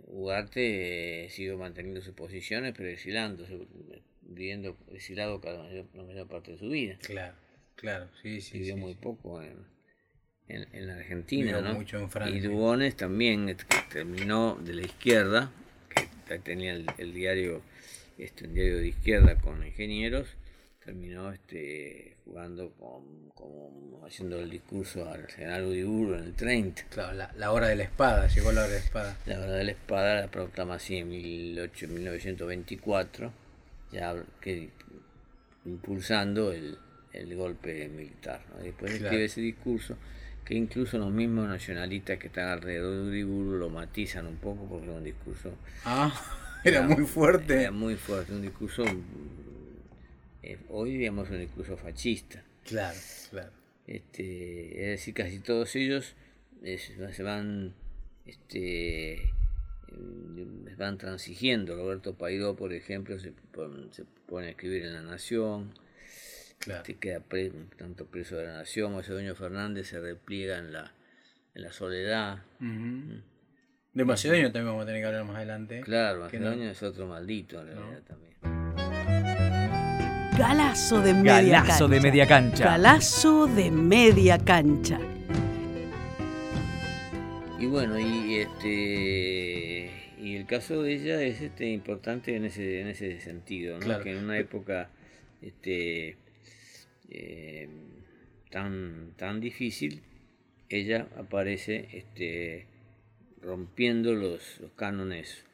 Ugarte 0.07 1.25
eh, 1.25 1.29
siguió 1.29 1.57
manteniendo 1.57 2.01
sus 2.01 2.13
posiciones 2.13 2.73
pero 2.77 2.89
exiliándose, 2.89 3.57
viviendo 4.21 4.77
exilado 4.91 5.41
cada 5.41 5.67
la 5.71 6.03
mayor 6.03 6.27
parte 6.27 6.51
de 6.51 6.57
su 6.57 6.69
vida. 6.69 6.97
Claro, 7.01 7.35
claro, 7.75 8.09
sí, 8.21 8.41
sí. 8.41 8.59
Vivió 8.59 8.77
muy 8.77 8.93
poco 8.93 9.41
en, 9.41 9.65
en, 10.47 10.87
la 10.87 10.95
Argentina, 10.95 11.59
¿no? 11.61 11.73
Mucho 11.73 11.97
en 11.97 12.09
Francia. 12.09 12.37
Y 12.37 12.39
Dubones 12.39 12.95
también 12.95 13.47
que 13.47 13.77
terminó 13.91 14.55
de 14.61 14.73
la 14.73 14.81
izquierda, 14.83 15.51
que 16.27 16.39
tenía 16.39 16.73
el, 16.73 17.13
diario, 17.13 17.61
este, 18.17 18.47
diario 18.47 18.77
de 18.77 18.87
izquierda 18.87 19.35
con 19.39 19.65
ingenieros, 19.65 20.27
terminó 20.85 21.31
este, 21.31 22.15
jugando 22.23 22.71
como 22.77 24.05
haciendo 24.05 24.39
el 24.39 24.51
discurso 24.51 25.09
al 25.09 25.25
general 25.27 25.65
Udiburo 25.65 26.17
en 26.17 26.25
el 26.25 26.33
30. 26.33 26.83
Claro, 26.89 27.27
la, 27.35 27.51
hora 27.51 27.67
de 27.67 27.75
la 27.75 27.83
espada, 27.83 28.27
llegó 28.27 28.51
la 28.51 28.61
hora 28.61 28.69
de 28.69 28.79
la 28.79 28.85
espada. 28.85 29.17
La 29.25 29.39
hora 29.39 29.53
de 29.53 29.63
la 29.63 29.71
espada 29.71 30.21
la 30.21 30.27
proclama 30.27 30.75
así 30.75 30.97
en 30.97 31.09
1924, 31.09 33.31
ya 33.91 34.15
que 34.39 34.69
impulsando 35.65 36.51
el, 36.51 36.77
golpe 37.35 37.89
militar. 37.89 38.41
Después 38.61 38.93
escribe 38.93 39.25
ese 39.25 39.41
discurso 39.41 39.97
que 40.43 40.53
incluso 40.53 40.99
los 40.99 41.11
mismos 41.11 41.47
nacionalistas 41.47 42.19
que 42.19 42.27
están 42.27 42.49
alrededor 42.49 43.05
de 43.05 43.07
Uriburu 43.07 43.57
lo 43.57 43.69
matizan 43.69 44.27
un 44.27 44.35
poco 44.35 44.67
porque 44.67 44.85
es 44.85 44.97
un 44.97 45.03
discurso... 45.03 45.53
Ah, 45.85 46.13
era, 46.63 46.83
muy 46.83 47.05
fuerte. 47.05 47.61
Era 47.61 47.71
muy 47.71 47.95
fuerte, 47.95 48.33
un 48.33 48.43
discurso... 48.43 48.85
Eh, 50.45 50.59
hoy 50.69 50.91
diríamos 50.91 51.29
un 51.29 51.39
discurso 51.39 51.75
fascista. 51.75 52.43
Claro, 52.63 52.97
claro. 53.31 53.51
Este, 53.87 54.81
es 54.81 54.99
decir, 54.99 55.13
casi 55.13 55.39
todos 55.39 55.75
ellos 55.75 56.15
se 56.63 57.23
van 57.23 57.73
este, 58.25 59.31
van 60.77 60.97
transigiendo. 60.97 61.75
Roberto 61.75 62.15
Pairó, 62.15 62.55
por 62.55 62.73
ejemplo, 62.73 63.19
se, 63.19 63.33
se 63.91 64.05
pone 64.27 64.47
a 64.47 64.49
escribir 64.51 64.83
en 64.83 64.93
La 64.93 65.01
Nación 65.01 65.73
Claro. 66.59 66.83
queda 66.99 67.21
tanto 67.77 68.05
preso 68.07 68.37
de 68.37 68.45
la 68.47 68.53
nación, 68.53 68.93
Macedonio 68.93 69.35
Fernández 69.35 69.89
se 69.89 69.99
repliega 69.99 70.57
en 70.57 70.73
la, 70.73 70.93
en 71.53 71.61
la 71.61 71.71
soledad. 71.71 72.43
Mm. 72.59 73.17
De 73.93 74.05
Macedonio 74.05 74.51
también 74.51 74.67
vamos 74.67 74.83
a 74.83 74.85
tener 74.87 75.01
que 75.01 75.07
hablar 75.07 75.25
más 75.25 75.35
adelante. 75.37 75.81
Claro, 75.81 76.21
Macedonio 76.21 76.69
es 76.69 76.81
otro 76.81 77.07
maldito 77.07 77.61
en 77.61 77.67
realidad 77.67 78.01
también. 78.03 78.54
Galazo 80.37 81.01
de 81.01 81.13
media 81.13 81.61
Galazo 81.61 81.87
de 81.87 82.01
media 82.01 82.27
cancha. 82.27 82.65
Galazo 82.65 83.47
de 83.47 83.71
media 83.71 84.37
cancha. 84.37 84.99
Y 87.57 87.65
bueno, 87.67 87.97
y 87.97 88.35
este 88.35 89.91
y 90.19 90.35
el 90.35 90.45
caso 90.45 90.83
de 90.83 90.93
ella 90.93 91.21
es 91.21 91.39
este 91.39 91.69
importante 91.69 92.35
en 92.35 92.43
ese, 92.43 92.81
en 92.81 92.87
ese 92.87 93.21
sentido, 93.21 93.79
¿no? 93.79 94.01
que 94.01 94.11
en 94.11 94.25
una 94.25 94.37
época 94.37 94.89
este 95.41 96.17
eh, 97.09 97.69
tan, 98.49 99.13
tan 99.15 99.39
difícil, 99.39 100.01
ella 100.67 101.07
aparece 101.17 101.87
este, 101.93 102.67
rompiendo 103.41 104.13
los, 104.13 104.61
cánones 104.75 105.45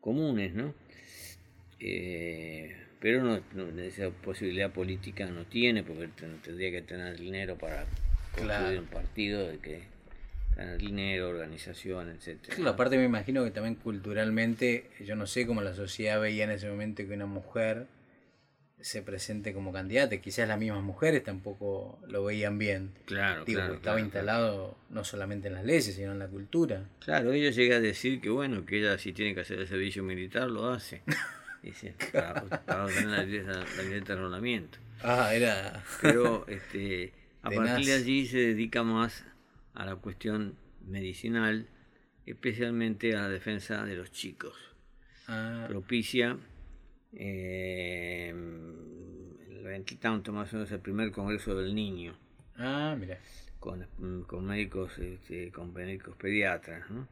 comunes, 0.00 0.52
¿no? 0.52 0.74
Eh, 1.80 2.76
pero 3.02 3.20
no, 3.24 3.82
esa 3.82 4.10
posibilidad 4.10 4.70
política 4.70 5.26
no 5.26 5.44
tiene, 5.44 5.82
porque 5.82 6.08
tendría 6.44 6.70
que 6.70 6.82
tener 6.82 7.18
dinero 7.18 7.58
para 7.58 7.84
construir 8.32 8.78
un 8.78 8.86
partido, 8.86 9.48
de 9.48 9.58
que 9.58 9.82
tener 10.54 10.78
dinero, 10.78 11.30
organización, 11.30 12.10
etcétera. 12.10 12.54
Claro, 12.54 12.70
aparte 12.70 12.96
me 12.96 13.04
imagino 13.04 13.42
que 13.42 13.50
también 13.50 13.74
culturalmente, 13.74 14.88
yo 15.04 15.16
no 15.16 15.26
sé 15.26 15.48
cómo 15.48 15.62
la 15.62 15.74
sociedad 15.74 16.20
veía 16.20 16.44
en 16.44 16.52
ese 16.52 16.70
momento 16.70 17.04
que 17.04 17.12
una 17.12 17.26
mujer 17.26 17.88
se 18.80 19.02
presente 19.02 19.52
como 19.52 19.72
candidata. 19.72 20.16
Quizás 20.18 20.46
las 20.46 20.58
mismas 20.60 20.84
mujeres 20.84 21.24
tampoco 21.24 21.98
lo 22.06 22.24
veían 22.24 22.56
bien. 22.58 22.92
Claro, 23.06 23.44
Digo, 23.44 23.58
claro, 23.62 23.74
estaba 23.74 23.96
claro, 23.96 24.04
instalado 24.04 24.78
no 24.90 25.02
solamente 25.02 25.48
en 25.48 25.54
las 25.54 25.64
leyes, 25.64 25.92
sino 25.92 26.12
en 26.12 26.20
la 26.20 26.28
cultura. 26.28 26.84
Claro, 27.00 27.32
ella 27.32 27.50
llega 27.50 27.76
a 27.76 27.80
decir 27.80 28.20
que 28.20 28.30
bueno, 28.30 28.64
que 28.64 28.78
ella 28.78 28.96
si 28.96 29.12
tiene 29.12 29.34
que 29.34 29.40
hacer 29.40 29.58
el 29.58 29.66
servicio 29.66 30.04
militar 30.04 30.48
lo 30.48 30.68
hace. 30.68 31.02
Para, 32.12 32.44
para 32.44 32.84
obtener 32.84 33.08
la 33.10 33.24
licencia 33.24 33.52
la 34.30 34.40
de. 34.40 34.78
Ah, 35.02 35.34
era. 35.34 35.82
Pero 36.00 36.46
este, 36.48 37.12
a 37.42 37.48
Tenaz. 37.48 37.66
partir 37.68 37.86
de 37.86 37.92
allí 37.94 38.26
se 38.26 38.38
dedica 38.38 38.82
más 38.82 39.24
a 39.74 39.84
la 39.86 39.96
cuestión 39.96 40.56
medicinal, 40.86 41.68
especialmente 42.26 43.14
a 43.16 43.22
la 43.22 43.28
defensa 43.28 43.84
de 43.84 43.96
los 43.96 44.10
chicos. 44.10 44.54
Ah, 45.28 45.66
Propicia 45.68 46.36
eh, 47.14 48.30
el 49.50 49.62
20 49.64 49.96
tanto 49.96 50.32
más 50.32 50.52
o 50.52 50.56
menos 50.56 50.72
el 50.72 50.80
primer 50.80 51.12
congreso 51.12 51.54
del 51.54 51.74
niño 51.74 52.16
ah 52.56 52.96
mira. 52.98 53.18
con, 53.60 53.86
con 54.26 54.46
médicos 54.46 54.98
este, 54.98 55.50
con 55.52 55.72
médicos 55.72 56.16
pediatras 56.16 56.90
¿no? 56.90 57.06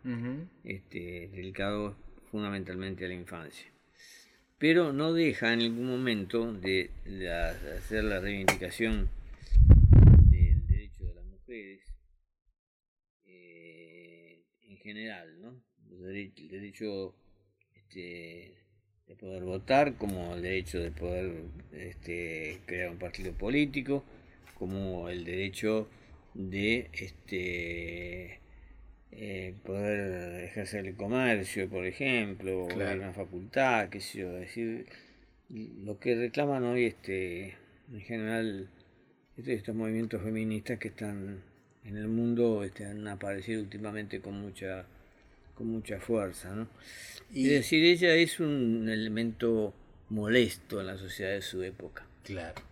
Este, 0.64 1.28
dedicado 1.32 1.94
fundamentalmente 2.30 3.04
a 3.04 3.08
la 3.08 3.14
infancia. 3.14 3.66
Pero 4.60 4.92
no 4.92 5.14
deja 5.14 5.54
en 5.54 5.60
ningún 5.60 5.86
momento 5.86 6.52
de, 6.52 6.90
hacer 7.78 8.04
la 8.04 8.20
reivindicación 8.20 9.08
del 10.28 10.66
derecho 10.66 11.06
de 11.06 11.14
las 11.14 11.24
mujeres 11.24 11.80
eh, 13.24 14.44
en 14.68 14.76
general, 14.76 15.40
¿no? 15.40 15.62
El 15.90 16.30
derecho 16.50 17.14
este, 17.74 18.52
de 19.08 19.16
poder 19.18 19.44
votar, 19.44 19.94
como 19.94 20.34
el 20.34 20.42
derecho 20.42 20.78
de 20.78 20.90
poder 20.90 21.44
este, 21.72 22.58
crear 22.66 22.90
un 22.90 22.98
partido 22.98 23.32
político, 23.32 24.04
como 24.58 25.08
el 25.08 25.24
derecho 25.24 25.88
de 26.34 26.90
este, 26.92 28.39
eh, 29.12 29.54
poder 29.64 30.44
ejercer 30.44 30.86
el 30.86 30.94
comercio, 30.96 31.68
por 31.68 31.84
ejemplo, 31.86 32.64
o 32.64 32.68
Claro. 32.68 32.90
a 32.90 33.04
una 33.04 33.12
facultad, 33.12 33.88
qué 33.88 34.00
sé 34.00 34.20
yo, 34.20 34.32
decir, 34.32 34.86
lo 35.50 35.98
que 35.98 36.14
reclaman 36.14 36.62
hoy 36.64 36.86
este, 36.86 37.56
en 37.92 38.00
general 38.02 38.68
este- 39.36 39.54
estos 39.54 39.74
movimientos 39.74 40.22
feministas 40.22 40.78
que 40.78 40.88
están 40.88 41.42
en 41.84 41.96
el 41.96 42.08
mundo 42.08 42.62
este, 42.62 42.84
han 42.86 43.06
aparecido 43.08 43.60
últimamente 43.62 44.20
con 44.20 44.40
mucha 44.40 44.84
con 45.54 45.66
mucha 45.66 46.00
fuerza, 46.00 46.54
¿no? 46.54 46.68
Y- 47.34 47.46
Es 47.48 47.50
decir, 47.52 47.84
ella 47.84 48.14
es 48.14 48.40
un 48.40 48.88
elemento 48.88 49.74
molesto 50.08 50.80
en 50.80 50.86
la 50.86 50.96
sociedad 50.96 51.32
de 51.32 51.42
su 51.42 51.62
época. 51.62 52.06
Claro, 52.24 52.62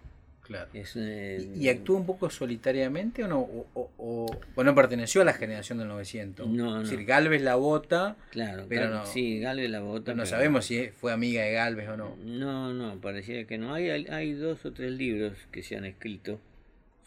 claro. 0.43 0.71
Es, 0.73 0.95
eh, 0.97 1.51
¿Y, 1.55 1.65
y 1.65 1.69
actúa 1.69 1.99
un 1.99 2.07
poco 2.07 2.31
solitariamente 2.31 3.25
o 3.25 3.29
no? 3.29 3.41
O, 3.41 3.67
o- 3.75 3.88
o- 4.11 4.41
bueno, 4.55 4.75
perteneció 4.75 5.21
a 5.23 5.25
la 5.25 5.33
generación 5.35 5.79
del 5.79 5.89
900. 5.89 6.49
No, 6.49 6.71
no. 6.77 6.83
Es 6.83 6.91
decir, 6.91 7.05
Galvez 7.05 7.43
la 7.43 7.57
vota, 7.57 8.17
Claro, 8.31 8.65
pero 8.69 8.83
Gal- 8.85 8.93
no- 8.95 9.07
sí, 9.07 9.39
Galvez 9.41 9.69
la 9.71 9.81
pero 9.81 9.93
no 9.93 10.03
pero- 10.05 10.27
sabemos 10.27 10.65
si 10.67 10.89
fue 10.89 11.13
amiga 11.13 11.43
de 11.43 11.53
Galvez 11.53 11.89
o 11.89 11.97
no. 11.97 12.17
No, 12.25 12.73
no, 12.73 13.01
parecía 13.01 13.45
que 13.47 13.59
no. 13.59 13.75
Hay, 13.75 13.89
hay 13.91 14.33
dos 14.33 14.65
o 14.65 14.73
tres 14.73 14.93
libros 14.93 15.35
que 15.53 15.63
se 15.63 15.77
han 15.77 15.85
escrito 15.85 16.41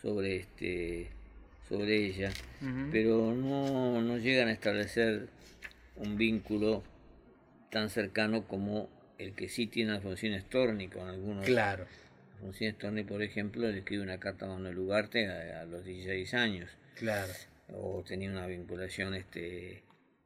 sobre 0.01 0.35
este 0.37 1.09
sobre 1.69 2.05
ella, 2.05 2.31
pero 2.91 3.33
no, 3.33 4.01
no 4.01 4.17
llegan 4.17 4.49
a 4.49 4.51
establecer 4.51 5.27
un 5.95 6.17
vínculo 6.17 6.83
tan 7.69 7.89
cercano 7.89 8.43
como 8.45 8.89
el 9.17 9.31
que 9.33 9.47
sí 9.47 9.67
tiene 9.67 9.93
Alfonsín 9.93 10.37
Storni 10.41 10.89
con 10.89 11.07
algunos. 11.07 11.45
Claro, 11.45 11.85
Alfonsín 12.35 12.73
Storni, 12.73 13.03
por 13.03 13.21
ejemplo, 13.23 13.69
le 13.69 13.77
escribe 13.77 14.03
una 14.03 14.17
carta 14.19 14.47
a 14.47 14.49
Manuel 14.49 14.77
Ugarte 14.79 15.27
a, 15.29 15.61
a 15.61 15.65
los 15.65 15.85
16 15.85 16.33
años, 16.33 16.69
claro. 16.95 17.33
o 17.73 18.03
tenía 18.07 18.29
una 18.29 18.47
vinculación 18.47 19.13
este 19.15 19.83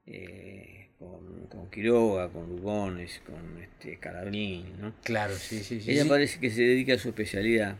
eh, 0.07 0.89
con, 0.99 1.47
con 1.47 1.69
Quiroga, 1.69 2.29
con 2.29 2.49
Lugones, 2.49 3.21
con 3.25 3.61
este 3.61 3.97
Calabrini, 3.97 4.73
¿no? 4.79 4.93
Claro, 5.03 5.35
sí, 5.35 5.59
sí, 5.59 5.81
sí. 5.81 5.91
Ella 5.91 6.03
sí. 6.03 6.09
parece 6.09 6.39
que 6.39 6.49
se 6.49 6.61
dedica 6.61 6.93
a 6.93 6.97
su 6.97 7.09
especialidad, 7.09 7.77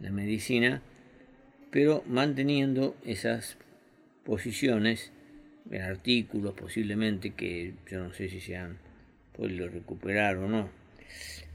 la 0.00 0.10
medicina, 0.10 0.82
pero 1.70 2.02
manteniendo 2.06 2.96
esas 3.04 3.56
posiciones 4.24 5.12
en 5.70 5.82
artículos 5.82 6.54
posiblemente 6.54 7.30
que 7.30 7.74
yo 7.90 8.02
no 8.02 8.12
sé 8.12 8.28
si 8.28 8.40
se 8.40 8.56
han 8.56 8.78
podido 9.36 9.68
recuperar 9.68 10.36
o 10.36 10.48
no. 10.48 10.68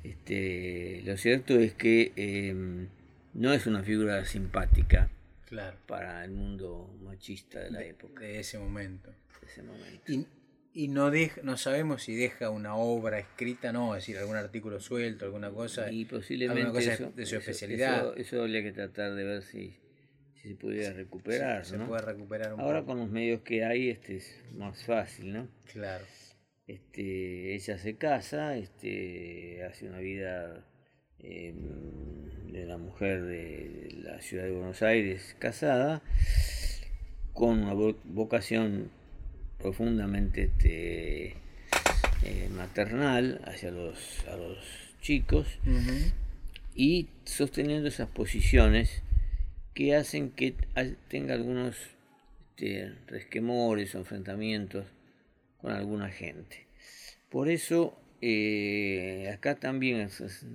Este, 0.03 1.01
lo 1.05 1.15
cierto 1.17 1.59
es 1.59 1.73
que 1.73 2.11
em, 2.15 2.87
no 3.33 3.53
es 3.53 3.67
una 3.67 3.83
figura 3.83 4.25
simpática 4.25 5.09
Claro, 5.51 5.77
para 5.85 6.23
el 6.23 6.31
mundo 6.31 6.97
machista 7.03 7.59
de 7.59 7.71
la 7.71 7.83
época, 7.83 8.23
de 8.23 8.39
ese 8.39 8.57
momento. 8.57 9.11
de 9.41 9.47
ese 9.47 9.61
momento. 9.63 10.09
Y, 10.09 10.25
y 10.73 10.87
no, 10.87 11.11
deja, 11.11 11.41
no 11.43 11.57
sabemos 11.57 12.03
si 12.03 12.15
deja 12.15 12.49
una 12.49 12.75
obra 12.77 13.19
escrita, 13.19 13.73
no, 13.73 13.93
es 13.93 14.03
decir, 14.03 14.17
algún 14.17 14.37
artículo 14.37 14.79
suelto, 14.79 15.25
alguna 15.25 15.51
cosa. 15.51 15.91
Y 15.91 16.05
posiblemente 16.05 16.61
alguna 16.63 16.79
cosa 16.79 16.93
eso, 16.93 17.11
de 17.13 17.25
su 17.25 17.35
eso- 17.35 17.39
especialidad. 17.39 17.97
Eso, 17.99 18.15
eso 18.15 18.41
habría 18.43 18.63
que 18.63 18.71
tratar 18.71 19.13
de 19.13 19.23
ver 19.25 19.41
si, 19.43 19.75
si 20.35 20.47
se 20.47 20.55
pudiera 20.55 20.93
recuperar. 20.93 21.65
se 21.65 21.77
¿no? 21.77 21.85
puede 21.85 22.01
recuperar 22.03 22.53
un 22.53 22.61
Ahora 22.61 22.79
poco. 22.79 22.93
con 22.93 22.99
los 22.99 23.09
medios 23.09 23.41
que 23.41 23.65
hay 23.65 23.89
este 23.89 24.15
es 24.15 24.41
más 24.53 24.81
fácil, 24.85 25.33
¿no? 25.33 25.49
Claro, 25.73 26.05
Este, 26.65 27.55
ella 27.55 27.77
se 27.77 27.97
casa, 27.97 28.55
este, 28.55 29.63
hace 29.65 29.89
una 29.89 29.99
vida 29.99 30.65
eh, 31.23 31.53
de 32.51 32.65
la 32.65 32.77
mujer 32.77 33.23
de 33.23 33.89
la 34.03 34.21
ciudad 34.21 34.43
de 34.45 34.51
Buenos 34.51 34.81
Aires 34.81 35.35
casada, 35.39 36.01
con 37.33 37.59
una 37.63 37.73
vo- 37.73 37.95
vocación 38.05 38.89
profundamente 39.59 40.43
este, 40.43 41.35
eh, 42.23 42.49
maternal 42.55 43.41
hacia 43.45 43.71
los, 43.71 44.25
a 44.27 44.35
los 44.35 44.57
chicos 45.01 45.47
Ujú. 45.65 46.11
y 46.75 47.07
sosteniendo 47.25 47.87
esas 47.87 48.09
posiciones 48.09 49.01
que 49.73 49.95
hacen 49.95 50.31
que 50.31 50.55
tenga 51.07 51.33
algunos 51.35 51.75
este, 52.57 52.93
resquemores 53.07 53.95
o 53.95 53.99
enfrentamientos 53.99 54.85
con 55.61 55.71
alguna 55.71 56.09
gente. 56.09 56.65
Por 57.29 57.47
eso, 57.49 57.97
eh, 58.21 59.29
acá 59.33 59.55
también 59.55 60.07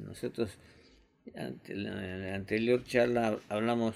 nosotros, 0.06 0.58
ante 1.36 1.74
la, 1.74 1.90
en 2.14 2.22
la 2.22 2.34
anterior 2.34 2.84
charla 2.84 3.38
hablamos 3.48 3.94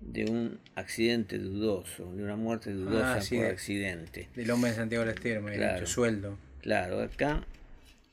de 0.00 0.24
un 0.26 0.58
accidente 0.74 1.38
dudoso, 1.38 2.12
de 2.14 2.22
una 2.24 2.36
muerte 2.36 2.72
dudosa 2.72 3.14
Ah, 3.16 3.20
sí, 3.20 3.36
por 3.36 3.44
de- 3.46 3.50
accidente. 3.52 4.28
del 4.34 4.50
hombre 4.50 4.70
de 4.70 4.76
Santiago 4.76 5.04
del 5.04 5.14
Estero, 5.14 5.42
me 5.42 5.54
Claro. 5.54 5.80
dicho, 5.80 5.86
sueldo. 5.86 6.38
Claro, 6.60 7.00
acá, 7.00 7.44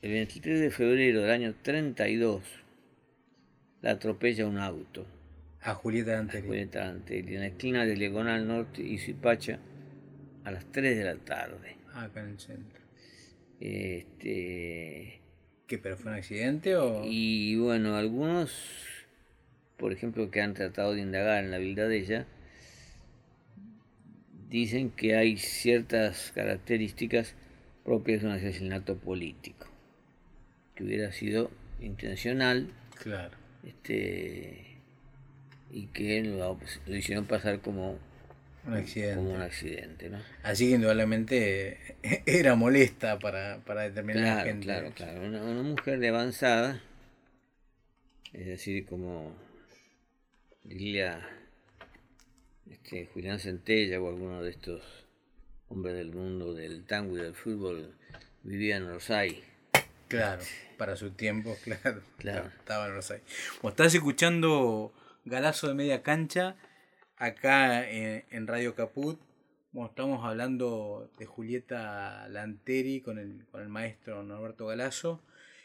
el 0.02 0.12
23 0.12 0.60
de 0.60 0.70
febrero 0.70 1.22
del 1.22 1.30
año 1.30 1.54
32, 1.62 2.42
la 3.82 3.92
atropella 3.92 4.46
un 4.46 4.58
auto. 4.58 5.06
A 5.62 5.74
Julieta 5.74 6.12
Danteri. 6.12 6.46
Julieta 6.46 6.88
Antelli, 6.88 7.34
en 7.36 7.40
la 7.40 7.46
esquina 7.46 7.84
de 7.86 7.94
Diagonal 7.94 8.46
Norte 8.48 8.82
y 8.82 8.98
Suipacha 8.98 9.58
a 10.44 10.50
las 10.50 10.64
3 10.72 10.98
de 10.98 11.04
la 11.04 11.14
tarde. 11.16 11.76
Ah, 11.94 12.04
acá 12.04 12.20
en 12.20 12.30
el 12.30 12.38
centro. 12.40 12.81
Este, 13.64 15.20
¿Qué, 15.68 15.78
pero 15.78 15.96
fue 15.96 16.10
un 16.10 16.16
accidente 16.18 16.74
o...? 16.74 17.04
y 17.04 17.54
bueno, 17.58 17.94
algunos, 17.94 18.50
por 19.76 19.92
ejemplo, 19.92 20.32
que 20.32 20.40
han 20.40 20.54
tratado 20.54 20.94
de 20.94 21.00
indagar 21.02 21.44
en 21.44 21.52
la 21.52 21.58
vida 21.58 21.86
de 21.86 21.98
ella, 21.98 22.26
dicen 24.48 24.90
que 24.90 25.14
hay 25.14 25.36
ciertas 25.36 26.32
características 26.34 27.36
propias 27.84 28.22
de 28.22 28.26
un 28.26 28.32
asesinato 28.32 28.96
político, 28.98 29.68
que 30.74 30.82
hubiera 30.82 31.12
sido 31.12 31.52
intencional 31.80 32.68
Claro. 33.00 33.36
este 33.64 34.76
y 35.70 35.86
que 35.86 36.24
lo, 36.24 36.58
lo 36.86 36.96
hicieron 36.96 37.26
pasar 37.26 37.60
como, 37.60 37.96
Un 38.66 38.74
accidente. 38.74 39.16
como 39.16 39.34
un 39.34 39.40
accidente, 39.42 40.08
¿no? 40.10 40.18
Así 40.42 40.68
que 40.68 40.74
indudablemente 40.76 41.96
era 42.26 42.54
molesta 42.54 43.18
para, 43.18 43.58
para 43.64 43.82
determinada 43.82 44.26
Claro, 44.42 44.48
gente. 44.48 44.64
claro, 44.66 44.92
claro. 44.94 45.20
Una, 45.22 45.42
una 45.42 45.62
mujer 45.62 45.98
de 45.98 46.08
avanzada, 46.08 46.80
es 48.32 48.46
decir, 48.46 48.86
como 48.86 49.34
diría 50.64 51.28
este, 52.70 53.06
Julián 53.06 53.40
Centella 53.40 54.00
o 54.00 54.08
alguno 54.08 54.42
de 54.42 54.50
estos 54.50 54.82
hombres 55.68 55.96
del 55.96 56.12
mundo 56.12 56.54
del 56.54 56.84
tango 56.84 57.16
y 57.18 57.22
del 57.22 57.34
fútbol, 57.34 57.94
vivía 58.42 58.76
en 58.76 58.86
Rosay. 58.88 59.42
Claro, 60.08 60.42
para 60.76 60.94
su 60.96 61.10
tiempo, 61.12 61.56
claro. 61.64 62.02
Claro. 62.18 62.50
Estaba 62.58 62.86
en 62.86 62.92
años. 62.92 63.14
Como 63.60 63.70
estás 63.70 63.94
escuchando 63.94 64.92
Galazo 65.24 65.68
de 65.68 65.74
Media 65.74 66.02
Cancha, 66.02 66.56
acá 67.16 67.88
en, 67.90 68.24
en 68.30 68.46
Radio 68.46 68.74
Caput, 68.74 69.20
estamos 69.86 70.24
hablando 70.24 71.10
de 71.18 71.24
Julieta 71.24 72.28
Lanteri 72.28 73.00
con 73.00 73.18
el, 73.18 73.46
con 73.50 73.62
el 73.62 73.68
maestro 73.68 74.22
Norberto 74.22 74.66
Galazo. 74.66 75.22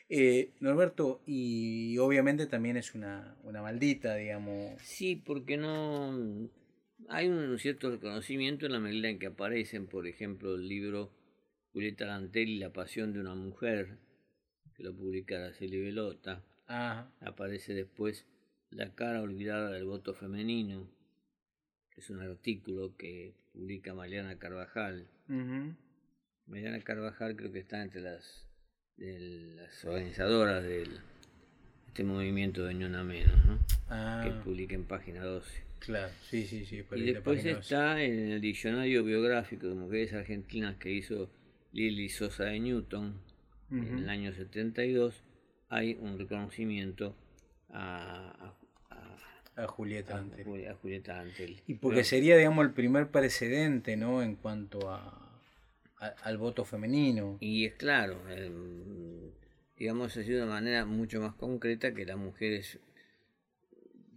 Eh, 0.09 0.53
Norberto, 0.61 1.21
y 1.25 1.97
obviamente 1.97 2.45
también 2.45 2.77
es 2.77 2.95
una, 2.95 3.35
una 3.43 3.61
maldita, 3.61 4.15
digamos. 4.15 4.81
Sí, 4.81 5.17
porque 5.17 5.57
no 5.57 6.49
hay 7.09 7.27
un 7.27 7.59
cierto 7.59 7.91
reconocimiento 7.91 8.65
en 8.65 8.71
la 8.71 8.79
medida 8.79 9.09
en 9.09 9.19
que 9.19 9.27
aparecen, 9.27 9.87
por 9.87 10.07
ejemplo, 10.07 10.55
el 10.55 10.67
libro 10.67 11.11
Julieta 11.73 12.05
Lanteri, 12.05 12.57
La 12.57 12.71
pasión 12.71 13.11
de 13.11 13.19
una 13.19 13.35
mujer, 13.35 13.97
que 14.75 14.83
lo 14.83 14.95
publica 14.95 15.35
Araceli 15.35 15.79
Velota. 15.79 16.43
Aparece 16.67 17.73
después 17.73 18.25
La 18.69 18.93
cara 18.95 19.21
olvidada 19.21 19.71
del 19.71 19.85
voto 19.85 20.13
femenino, 20.13 20.89
es 21.97 22.09
un 22.09 22.21
artículo 22.21 22.95
que 22.95 23.33
publica 23.53 23.93
Mariana 23.93 24.37
Carvajal. 24.37 25.07
Mariana 26.45 26.79
Carvajal 26.81 27.35
creo 27.35 27.51
que 27.51 27.59
está 27.59 27.81
entre 27.81 28.01
las, 28.01 28.47
de 28.97 29.55
las 29.55 29.83
organizadoras 29.83 30.63
de 30.63 30.87
este 31.87 32.03
movimiento 32.03 32.63
de 32.65 32.75
Una 32.75 33.03
Menos, 33.03 33.45
¿no? 33.45 33.59
ah, 33.89 34.21
que 34.23 34.31
publica 34.43 34.75
en 34.75 34.85
página 34.85 35.23
12. 35.23 35.63
claro, 35.79 36.13
sí, 36.29 36.45
sí, 36.45 36.65
sí. 36.65 36.83
Y 36.95 37.01
después 37.01 37.43
está 37.45 38.01
en 38.01 38.31
el 38.31 38.41
diccionario 38.41 39.03
biográfico 39.03 39.67
de 39.67 39.75
mujeres 39.75 40.13
argentinas 40.13 40.77
que 40.77 40.91
hizo 40.91 41.29
Lili 41.73 42.09
Sosa 42.09 42.45
de 42.45 42.59
Newton 42.59 43.19
en 43.71 43.97
el 43.97 44.09
año 44.09 44.33
72, 44.33 45.23
hay 45.69 45.97
un 45.99 46.17
reconocimiento 46.17 47.15
a, 47.69 48.53
a- 49.65 49.67
Julieta 49.67 51.17
a 51.17 51.21
Antel. 51.21 51.61
Y 51.67 51.75
porque 51.75 52.03
sería, 52.03 52.37
digamos, 52.37 52.65
el 52.65 52.73
primer 52.73 53.09
precedente, 53.09 53.97
¿no? 53.97 54.21
En 54.21 54.35
cuanto 54.35 54.89
a, 54.91 55.41
a- 55.99 56.07
al 56.23 56.37
voto 56.37 56.63
femenino. 56.65 57.37
Y 57.39 57.65
es 57.65 57.73
claro, 57.75 58.19
em, 58.29 59.31
digamos 59.77 60.15
así 60.17 60.29
de 60.31 60.37
una 60.43 60.53
manera 60.53 60.85
mucho 60.85 61.19
más 61.21 61.33
concreta 61.35 61.93
que 61.93 62.05
las 62.05 62.17
mujeres 62.17 62.79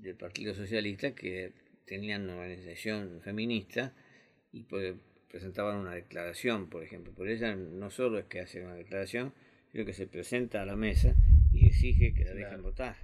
del 0.00 0.16
Partido 0.16 0.54
Socialista 0.54 1.14
que 1.14 1.52
tenían 1.86 2.22
una 2.24 2.34
organización 2.36 3.20
feminista 3.22 3.92
y 4.52 4.62
pues, 4.62 4.94
presentaban 5.30 5.76
una 5.76 5.94
declaración, 5.94 6.68
por 6.70 6.82
ejemplo. 6.82 7.12
Por 7.12 7.28
ella 7.28 7.54
no 7.54 7.90
solo 7.90 8.18
es 8.18 8.24
que 8.26 8.40
hace 8.40 8.64
una 8.64 8.74
declaración, 8.74 9.32
sino 9.72 9.84
que 9.84 9.92
se 9.92 10.06
presenta 10.06 10.62
a 10.62 10.66
la 10.66 10.76
mesa 10.76 11.14
y 11.52 11.66
exige 11.66 12.14
que 12.14 12.24
la 12.24 12.34
dejen 12.34 12.62
votar. 12.62 12.96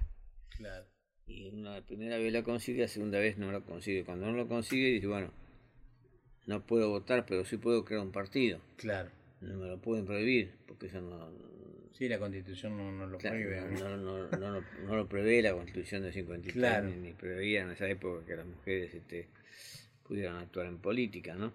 Claro. 0.57 0.85
Y 1.27 1.49
una 1.49 1.81
primera 1.81 2.17
vez 2.17 2.31
la 2.31 2.43
consigue, 2.43 2.81
la 2.81 2.87
segunda 2.87 3.19
vez 3.19 3.37
no 3.37 3.51
lo 3.51 3.61
consigue. 3.63 4.03
Cuando 4.05 4.27
no 4.27 4.33
lo 4.33 4.47
consigue, 4.47 4.87
dice, 4.91 5.07
bueno, 5.07 5.31
no 6.45 6.65
puedo 6.65 6.89
votar, 6.89 7.25
pero 7.25 7.43
sí 7.45 7.57
puedo 7.57 7.83
crear 7.83 8.01
un 8.01 8.11
partido. 8.11 8.59
Claro. 8.77 9.09
No 9.41 9.55
me 9.57 9.67
lo 9.67 9.77
pueden 9.77 10.05
prohibir, 10.05 10.51
porque 10.67 10.87
eso 10.87 11.01
no, 11.01 11.29
Sí, 11.93 12.07
la 12.07 12.19
constitución 12.19 12.77
no, 12.77 12.91
no 12.91 13.07
lo 13.07 13.17
Claro, 13.17 13.35
prohíbe. 13.35 13.61
no, 13.79 13.97
no, 13.97 14.27
no, 14.27 14.37
no, 14.37 14.51
lo- 14.51 14.63
no 14.85 14.95
lo 14.95 15.07
prevé 15.09 15.41
la 15.41 15.53
constitución 15.53 16.03
de 16.03 16.11
53, 16.13 16.53
Claro. 16.53 16.87
ni, 16.89 16.95
ni 16.95 17.13
preveía 17.13 17.63
en 17.63 17.71
esa 17.71 17.89
época 17.89 18.23
que 18.25 18.35
las 18.35 18.45
mujeres 18.45 18.93
este, 18.93 19.27
pudieran 20.07 20.35
actuar 20.37 20.67
en 20.67 20.77
política, 20.77 21.33
¿no? 21.35 21.51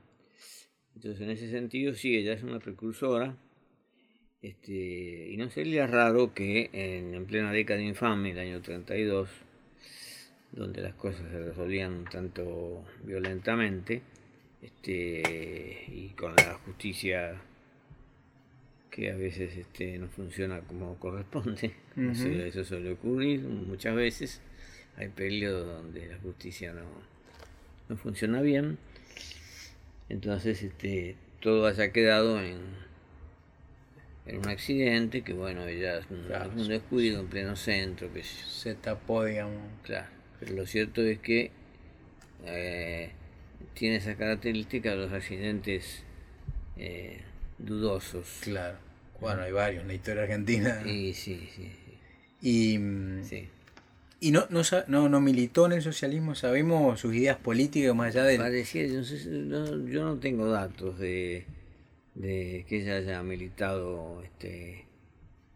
Entonces, 0.96 1.20
en 1.22 1.30
ese 1.30 1.48
sentido, 1.48 1.94
sí, 1.94 2.16
ella 2.16 2.32
es 2.34 2.42
una 2.42 2.58
precursora, 2.58 3.36
este, 4.42 5.28
y 5.30 5.36
no 5.36 5.48
sería 5.48 5.86
raro 5.86 6.34
que 6.34 6.68
en, 6.72 7.14
en 7.14 7.24
plena 7.26 7.52
década 7.52 7.80
infame, 7.80 8.32
el 8.32 8.38
año 8.40 8.60
32, 8.60 9.28
donde 10.52 10.82
las 10.82 10.94
cosas 10.94 11.22
se 11.30 11.38
resolvían 11.38 11.92
un 11.92 12.04
tanto 12.04 12.84
violentamente, 13.04 14.02
este, 14.60 15.84
y 15.88 16.12
con 16.16 16.34
la 16.36 16.54
justicia 16.64 17.40
que 18.90 19.10
a 19.10 19.16
veces 19.16 19.56
este, 19.56 19.98
no 19.98 20.08
funciona 20.08 20.60
como 20.60 20.96
corresponde. 20.98 21.74
Ujú. 21.96 22.10
Eso- 22.10 22.28
Eso 22.28 22.64
suele 22.64 22.92
ocurrir 22.92 23.40
muchas 23.40 23.94
veces. 23.94 24.40
Hay 24.96 25.08
periodos 25.08 25.66
donde 25.82 26.06
la 26.06 26.18
justicia 26.18 26.72
no, 26.74 26.82
no 27.88 27.96
funciona 27.96 28.42
bien. 28.42 28.76
Entonces 30.10 30.62
este, 30.62 31.16
todo 31.40 31.66
haya 31.66 31.90
quedado 31.92 32.38
en, 32.42 32.58
en 34.26 34.36
un 34.38 34.48
accidente, 34.48 35.22
que 35.22 35.32
bueno, 35.32 35.62
un, 35.64 36.22
Claro. 36.26 36.50
un 36.54 36.68
descuido 36.68 37.20
en 37.20 37.28
pleno 37.28 37.56
centro, 37.56 38.12
que 38.12 38.22
Se 38.22 38.74
tapó, 38.74 39.24
digamos. 39.24 39.56
Claro, 39.84 40.08
pero 40.44 40.56
lo 40.56 40.66
cierto 40.66 41.02
es 41.02 41.18
que 41.20 41.50
eh, 42.44 43.10
tiene 43.74 43.96
esa 43.96 44.16
característica 44.16 44.90
de 44.90 44.96
los 44.96 45.12
accidentes 45.12 46.02
eh, 46.76 47.20
dudosos. 47.58 48.26
Claro. 48.40 48.76
Bueno, 49.20 49.42
hay 49.42 49.52
varios 49.52 49.82
en 49.82 49.88
la 49.88 49.94
historia 49.94 50.22
argentina. 50.24 50.82
Y 50.84 51.14
sí, 51.14 51.48
sí, 51.54 51.70
Y, 52.40 52.76
sí. 53.24 53.48
y 54.18 54.32
no, 54.32 54.46
no, 54.50 54.62
no, 54.88 55.08
no 55.08 55.20
militó 55.20 55.66
en 55.66 55.72
el 55.72 55.82
socialismo, 55.82 56.34
sabemos 56.34 56.98
sus 56.98 57.14
ideas 57.14 57.36
políticas 57.36 57.94
más 57.94 58.08
allá 58.16 58.24
del... 58.24 58.38
Parecía, 58.38 58.84
yo 58.88 58.94
no, 58.94 59.04
sé 59.04 59.18
si- 59.20 59.28
no- 59.28 59.86
yo 59.86 60.04
no 60.04 60.16
tengo 60.16 60.48
datos 60.50 60.98
de, 60.98 61.44
de 62.16 62.64
que 62.68 62.82
ella 62.82 62.96
haya 62.96 63.22
militado 63.22 64.20
este, 64.24 64.86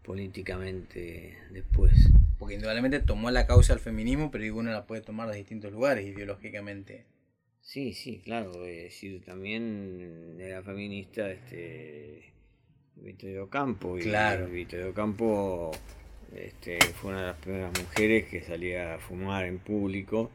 políticamente 0.03 1.37
después. 1.51 1.91
Porque 2.37 2.55
indudablemente 2.55 2.99
tomó 2.99 3.31
la 3.31 3.47
causa 3.47 3.73
del 3.73 3.81
feminismo, 3.81 4.29
pero 4.31 4.55
uno 4.55 4.71
la 4.71 4.85
puede 4.85 5.01
tomar 5.01 5.29
de 5.29 5.37
distintos 5.37 5.71
lugares 5.71 6.05
ideológicamente. 6.05 7.05
Sí, 7.61 7.93
sí, 7.93 8.21
claro. 8.23 8.65
Es 8.65 8.83
decir, 8.83 9.23
también 9.25 10.37
era 10.39 10.61
feminista 10.61 11.29
este 11.31 12.33
Vittorio 12.95 13.49
Campo. 13.49 13.97
Y 13.97 14.03
Claro. 14.03 14.47
Vittorio 14.47 14.93
Campo 14.93 15.71
este, 16.35 16.79
fue 16.93 17.11
una 17.11 17.21
de 17.21 17.27
las 17.27 17.37
primeras 17.37 17.71
mujeres 17.79 18.29
que 18.29 18.41
salía 18.41 18.95
a 18.95 18.99
fumar 18.99 19.45
en 19.45 19.59
público 19.59 20.29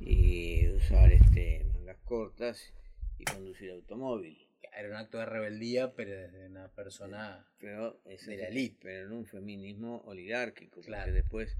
y 0.00 0.68
usar 0.68 1.12
este, 1.12 1.64
mangas 1.74 1.98
cortas 2.04 2.72
y 3.18 3.24
conducir 3.24 3.70
automóvil. 3.70 4.47
Era 4.78 4.90
un 4.90 4.94
acto 4.94 5.18
de 5.18 5.26
rebeldía, 5.26 5.92
pero 5.94 6.12
desde 6.12 6.46
una 6.46 6.68
persona... 6.68 7.44
Pero, 7.58 8.00
De 8.04 8.36
la 8.36 8.46
élite. 8.46 8.76
pero 8.80 9.06
en 9.06 9.12
un 9.12 9.26
feminismo 9.26 10.02
oligárquico. 10.06 10.80
Claro. 10.82 11.04
Porque 11.06 11.12
después, 11.20 11.56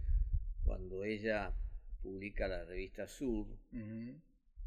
cuando 0.65 1.03
ella 1.05 1.53
publica 2.03 2.47
la 2.47 2.65
revista 2.65 3.09
Sur, 3.09 3.47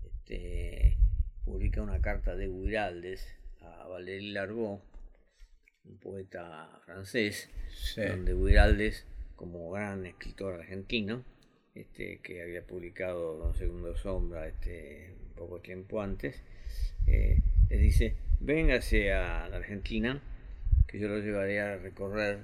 este, 0.04 0.98
publica 1.46 1.82
una 1.82 2.02
carta 2.02 2.36
de 2.36 2.48
Guiraldes 2.48 3.26
a 3.62 3.88
Valéry 3.88 4.32
Largot, 4.32 4.82
un 5.86 5.98
poeta 6.00 6.82
francés, 6.86 7.50
Sí. 7.70 8.02
donde 8.02 8.34
Guiraldes, 8.34 9.06
como 9.38 9.72
gran 9.72 10.06
escritor 10.06 10.56
argentino, 10.60 11.24
este, 11.74 12.20
que 12.20 12.42
había 12.42 12.66
publicado 12.68 13.38
Don 13.38 13.56
Segundo 13.56 13.96
Sombra 13.96 14.48
este, 14.48 15.16
poco 15.38 15.62
tiempo 15.62 16.02
antes, 16.02 16.42
eh, 17.12 17.42
les 17.70 17.82
dice, 17.82 18.16
véngase 18.40 19.14
a 19.14 19.48
la 19.50 19.58
Argentina, 19.58 20.22
que 20.88 21.00
yo 21.00 21.08
lo 21.08 21.20
llevaré 21.20 21.62
a 21.62 21.78
recorrer 21.78 22.40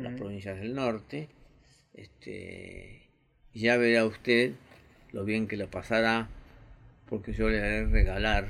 las 0.00 0.14
Ujú. 0.14 0.16
provincias 0.16 0.58
del 0.60 0.74
norte, 0.74 1.28
este, 1.94 3.02
ya 3.54 3.76
verá 3.76 4.04
usted 4.06 4.52
lo 5.12 5.24
bien 5.24 5.48
que 5.48 5.56
lo 5.56 5.70
pasará, 5.70 6.28
porque 7.08 7.32
yo 7.32 7.48
le 7.50 7.60
haré 7.60 7.86
regalar 7.86 8.48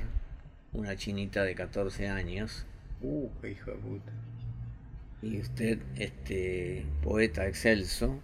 una 0.73 0.95
chinita 0.95 1.43
de 1.43 1.55
14 1.55 2.07
años, 2.07 2.65
Uh, 3.01 3.29
qué 3.41 3.51
hijo 3.51 3.71
de 3.71 3.77
puta. 3.77 4.11
y 5.21 5.39
usted, 5.39 5.79
este 5.95 6.85
poeta 7.03 7.47
excelso, 7.47 8.21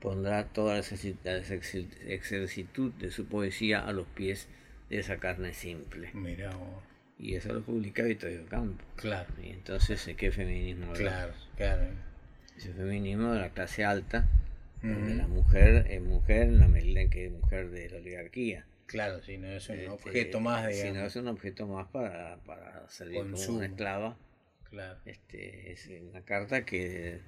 pondrá 0.00 0.44
toda 0.52 0.74
la 0.76 0.82
la 1.24 1.38
exercitud 1.38 2.92
de 2.94 3.10
su 3.10 3.26
poesía 3.26 3.80
a 3.80 3.92
los 3.92 4.06
pies 4.08 4.48
de 4.90 4.98
esa 4.98 5.16
carne 5.18 5.52
simple. 5.54 6.10
Mira, 6.14 6.50
vos. 6.50 6.82
Y 7.18 7.34
eso 7.36 7.52
lo 7.52 7.62
publica 7.62 8.02
Vittorio 8.02 8.44
Campo. 8.46 8.84
claro, 8.96 9.28
Y 9.42 9.50
entonces, 9.50 10.04
¿de 10.04 10.16
qué 10.16 10.30
feminismo 10.32 10.86
hablamos? 10.92 10.98
claro, 10.98 11.32
claro. 11.56 11.82
Es 12.56 12.66
el 12.66 12.74
feminismo 12.74 13.32
de 13.32 13.40
la 13.40 13.50
clase 13.50 13.84
alta, 13.84 14.26
donde 14.82 15.10
Ujú. 15.12 15.18
la 15.18 15.26
mujer 15.28 15.86
es 15.90 16.02
mujer 16.02 16.42
en 16.48 16.58
la 16.58 16.68
medida 16.68 17.00
en 17.00 17.10
que 17.10 17.26
es 17.26 17.32
mujer 17.32 17.70
de 17.70 17.88
la 17.90 17.96
oligarquía. 17.98 18.64
Claro, 18.86 19.22
si 19.22 19.38
no 19.38 19.48
es 19.48 19.68
un 19.68 19.76
Este, 19.76 19.88
objeto 19.88 20.40
más, 20.40 20.66
Si 20.74 20.82
no 20.82 20.88
digamos. 20.92 21.10
es 21.12 21.16
un 21.16 21.28
objeto 21.28 21.66
más 21.66 21.86
para, 21.88 22.36
para 22.44 22.88
servir 22.90 23.20
como 23.22 23.36
una 23.56 23.66
esclava. 23.66 24.16
Claro. 24.68 24.98
Este, 25.06 25.72
es 25.72 25.88
una 26.10 26.20
carta 26.22 26.64
que, 26.66 27.20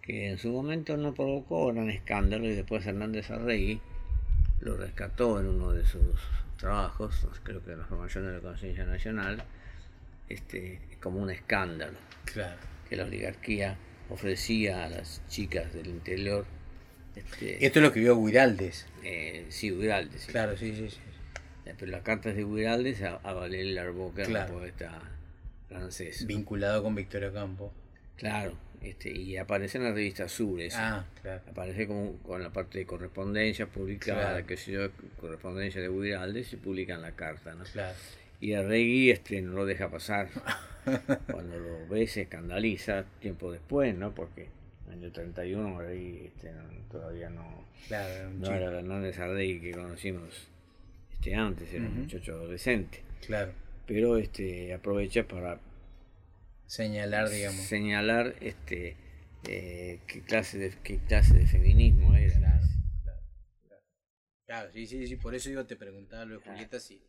que 0.00 0.28
en 0.30 0.38
su 0.38 0.50
momento 0.52 0.96
no 0.96 1.12
provocó 1.12 1.72
gran 1.72 1.90
escándalo 1.90 2.46
y 2.46 2.54
después 2.54 2.86
Hernández 2.86 3.30
Arregui 3.30 3.80
lo 4.60 4.76
rescató 4.76 5.40
en 5.40 5.46
uno 5.48 5.72
de 5.72 5.84
sus 5.84 6.02
trabajos, 6.58 7.26
creo 7.42 7.64
que 7.64 7.74
la 7.76 7.84
formación 7.86 8.26
de 8.26 8.32
la 8.34 8.40
conciencia 8.40 8.84
nacional, 8.84 9.42
este, 10.28 10.80
como 11.00 11.20
un 11.20 11.30
escándalo, 11.30 11.96
Claro. 12.24 12.56
que 12.88 12.96
la 12.96 13.04
oligarquía 13.04 13.76
ofrecía 14.10 14.84
a 14.84 14.88
las 14.88 15.22
chicas 15.28 15.72
del 15.72 15.86
interior. 15.86 16.44
Este, 17.16 17.64
Esto 17.64 17.78
es 17.78 17.82
lo 17.84 17.92
que 17.92 18.00
vio 18.00 18.16
Guiraldes. 18.22 18.86
eh, 19.04 19.46
sí, 19.48 19.70
Guiraldes. 19.70 20.22
sí. 20.22 20.32
Claro, 20.32 20.56
sí, 20.56 20.74
sí, 20.74 20.90
sí. 20.90 20.98
Eh, 21.66 21.74
Pero 21.78 21.90
las 21.90 22.02
cartas 22.02 22.34
de 22.36 22.44
Guiraldes 22.44 23.02
a, 23.02 23.16
a 23.16 23.32
Valérie 23.32 23.72
Larbo, 23.74 24.14
que 24.14 24.22
era 24.22 24.30
Claro. 24.30 24.54
poeta 24.54 25.00
francesa. 25.68 26.24
Vinculado 26.26 26.82
con 26.82 26.94
Victoria 26.94 27.32
Campo. 27.32 27.72
Claro, 28.16 28.56
este, 28.82 29.10
y 29.10 29.36
aparece 29.36 29.78
en 29.78 29.84
la 29.84 29.92
revista 29.92 30.28
Sur. 30.28 30.60
eso. 30.60 30.78
Ah, 30.80 31.04
claro. 31.22 31.42
Aparece 31.50 31.86
con, 31.86 32.18
con 32.18 32.42
la 32.42 32.50
parte 32.50 32.78
de 32.78 32.86
correspondencia 32.86 33.66
publicada, 33.66 34.30
Claro. 34.30 34.46
que 34.46 34.56
sé 34.56 34.72
yo, 34.72 34.88
correspondencia 35.20 35.80
de 35.80 35.88
Guiraldes, 35.88 36.52
y 36.52 36.56
publican 36.56 37.02
la 37.02 37.12
carta, 37.12 37.54
¿no? 37.54 37.64
Claro. 37.64 37.94
Y 38.40 38.52
a 38.54 38.62
Regui 38.62 39.10
este, 39.10 39.42
no 39.42 39.52
lo 39.52 39.66
deja 39.66 39.90
pasar. 39.90 40.28
Cuando 41.30 41.58
lo 41.58 41.86
ve 41.88 42.06
se 42.06 42.22
escandaliza 42.22 43.04
tiempo 43.20 43.50
después, 43.52 43.94
¿no? 43.96 44.14
Porque 44.14 44.48
en 44.86 44.92
el 44.94 44.98
año 45.04 45.12
31 45.12 45.80
Regui 45.80 46.26
este, 46.26 46.52
no- 46.52 46.68
todavía 46.90 47.28
no, 47.30 47.64
Claro, 47.88 48.08
era 48.14 48.28
un 48.28 48.40
no 48.40 48.46
era 48.54 48.68
el 48.68 48.74
Hernández 48.76 49.18
Arregui 49.18 49.60
que 49.60 49.72
conocimos 49.72 50.48
este, 51.12 51.34
antes, 51.34 51.72
era 51.72 51.84
un 51.84 51.90
Ujú. 51.92 52.00
muchacho 52.02 52.32
adolescente. 52.34 53.02
Claro. 53.26 53.52
Pero 53.86 54.16
este, 54.18 54.72
aprovecha 54.72 55.24
para 55.24 55.58
Señalar, 56.68 57.30
digamos. 57.30 57.62
señalar 57.62 58.36
este, 58.40 58.94
eh, 59.48 60.00
qué, 60.06 60.20
clase 60.20 60.58
de, 60.58 60.70
qué 60.84 60.98
clase 60.98 61.34
de 61.34 61.46
feminismo 61.46 62.14
era. 62.14 62.38
Claro, 62.38 62.66
claro, 63.02 63.20
claro. 63.66 63.82
Claro, 64.46 64.72
sí, 64.72 64.86
sí, 64.86 65.06
sí, 65.06 65.16
por 65.16 65.34
eso 65.34 65.50
yo 65.50 65.66
te 65.66 65.76
preguntaba 65.76 66.24
Claro. 66.26 66.40
Julieta 66.44 66.78
si, 66.78 67.02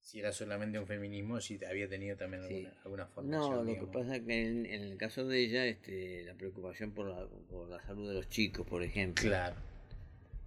si 0.00 0.20
era 0.20 0.32
solamente 0.32 0.78
un 0.78 0.86
feminismo, 0.86 1.38
si 1.40 1.62
había 1.64 1.86
tenido 1.86 2.16
también 2.16 2.42
Sí. 2.48 2.54
alguna, 2.64 2.80
alguna 2.82 3.06
formación. 3.08 3.66
No, 3.66 3.72
lo 3.72 3.78
que 3.78 3.86
pasa 3.92 4.16
es 4.16 4.22
que 4.22 4.42
en, 4.46 4.64
en 4.66 4.82
el 4.82 4.96
caso 4.96 5.26
de 5.26 5.38
ella, 5.40 5.66
este, 5.66 6.24
la 6.24 6.34
preocupación 6.34 6.92
por 6.92 7.06
la, 7.08 7.26
por 7.50 7.68
la 7.68 7.80
salud 7.82 8.08
de 8.08 8.14
los 8.14 8.28
chicos, 8.30 8.66
por 8.66 8.82
ejemplo, 8.82 9.28
Claro, 9.28 9.56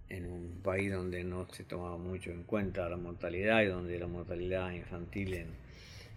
en 0.09 0.25
un 0.25 0.61
país 0.63 0.91
donde 0.91 1.23
no 1.23 1.47
se 1.53 1.63
tomaba 1.63 1.97
mucho 1.97 2.31
en 2.31 2.43
cuenta 2.43 2.89
la 2.89 2.97
mortalidad 2.97 3.61
y 3.61 3.67
donde 3.67 3.99
la 3.99 4.07
mortalidad 4.07 4.71
infantil 4.71 5.33
en, 5.35 5.47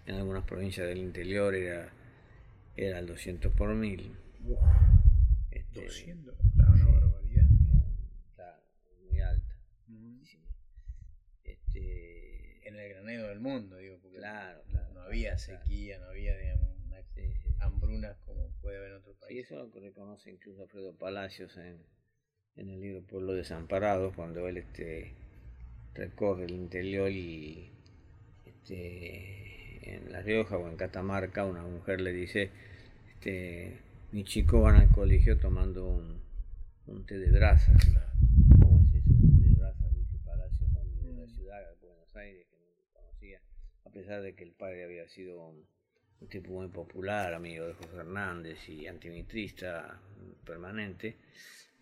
en 0.07 0.15
algunas 0.15 0.43
provincias 0.43 0.87
del 0.87 0.97
interior 0.99 1.53
era, 1.55 1.91
era 2.87 2.99
el 2.99 3.07
200 3.07 3.53
por 3.53 3.73
mil. 3.75 4.15
Este, 5.51 5.83
200, 5.85 6.35
claro, 6.55 6.73
una 6.73 6.85
barbaridad. 6.99 7.47
Muy 9.09 9.19
alta. 9.19 9.55
Mm. 9.87 10.21
Este, 11.43 12.67
En 12.67 12.75
el 12.75 12.89
granero 12.89 13.27
del 13.29 13.39
mundo, 13.39 13.77
digo, 13.77 13.97
porque 14.01 14.17
Claro, 14.17 14.61
claro, 14.69 14.93
no 14.93 15.01
había 15.01 15.35
claro. 15.35 15.39
sequía, 15.63 15.97
no 15.99 16.05
había, 16.07 16.37
digamos, 16.37 16.69
una 16.85 16.97
hambrunas 17.59 18.17
como 18.25 18.49
puede 18.61 18.77
haber 18.77 18.91
en 18.91 18.97
otros 18.97 19.15
Y 19.17 19.19
países. 19.19 19.45
eso 19.51 19.65
lo 19.73 19.79
reconoce 19.81 20.31
incluso 20.31 20.61
Alfredo 20.61 20.93
Palacios 20.97 21.57
en, 21.57 21.77
en 22.55 22.69
el 22.69 22.79
libro 22.79 23.01
Pueblo 23.05 23.33
Desamparado, 23.33 24.13
cuando 24.13 24.47
él 24.47 24.57
este, 24.57 25.13
recorre 25.95 26.45
el 26.45 26.51
interior 26.51 27.09
y 27.11 27.71
este, 28.45 29.95
en 29.95 30.11
La 30.11 30.21
Rioja 30.21 30.57
o 30.57 30.69
en 30.69 30.77
Catamarca 30.77 31.45
una 31.45 31.63
mujer 31.63 32.01
le 32.01 32.11
dice, 32.13 32.51
este, 33.19 33.77
mi 34.13 34.23
chico 34.23 34.61
van 34.61 34.77
al 34.77 34.89
colegio 34.89 35.37
tomando 35.37 35.85
un, 35.89 36.21
un 36.87 37.05
té 37.05 37.17
de 37.19 37.29
brasa. 37.31 37.73
¿Cómo 38.61 38.79
es 38.79 38.93
eso? 38.95 39.09
Un 39.13 39.39
té 39.41 39.47
de 39.49 39.55
brasa, 39.55 39.89
dice 39.89 40.17
Palacios, 40.23 40.69
hombre 40.73 41.07
de 41.11 41.13
la 41.19 41.25
Mm. 41.25 41.29
ciudad 41.29 41.59
de 41.59 41.75
Buenos 41.85 42.15
Aires, 42.15 42.47
que 42.49 42.55
no 42.55 42.93
conocía, 42.93 43.41
a 43.85 43.89
pesar 43.89 44.21
de 44.21 44.33
que 44.35 44.43
el 44.45 44.51
padre 44.53 44.85
había 44.85 45.05
sido 45.09 45.49
un, 45.49 45.65
un 46.21 46.27
tipo 46.29 46.51
muy 46.53 46.69
popular, 46.69 47.33
amigo 47.33 47.67
de 47.67 47.73
José 47.73 47.97
Hernández 47.97 48.69
y 48.69 48.87
antimitrista 48.87 49.99
permanente. 50.45 51.17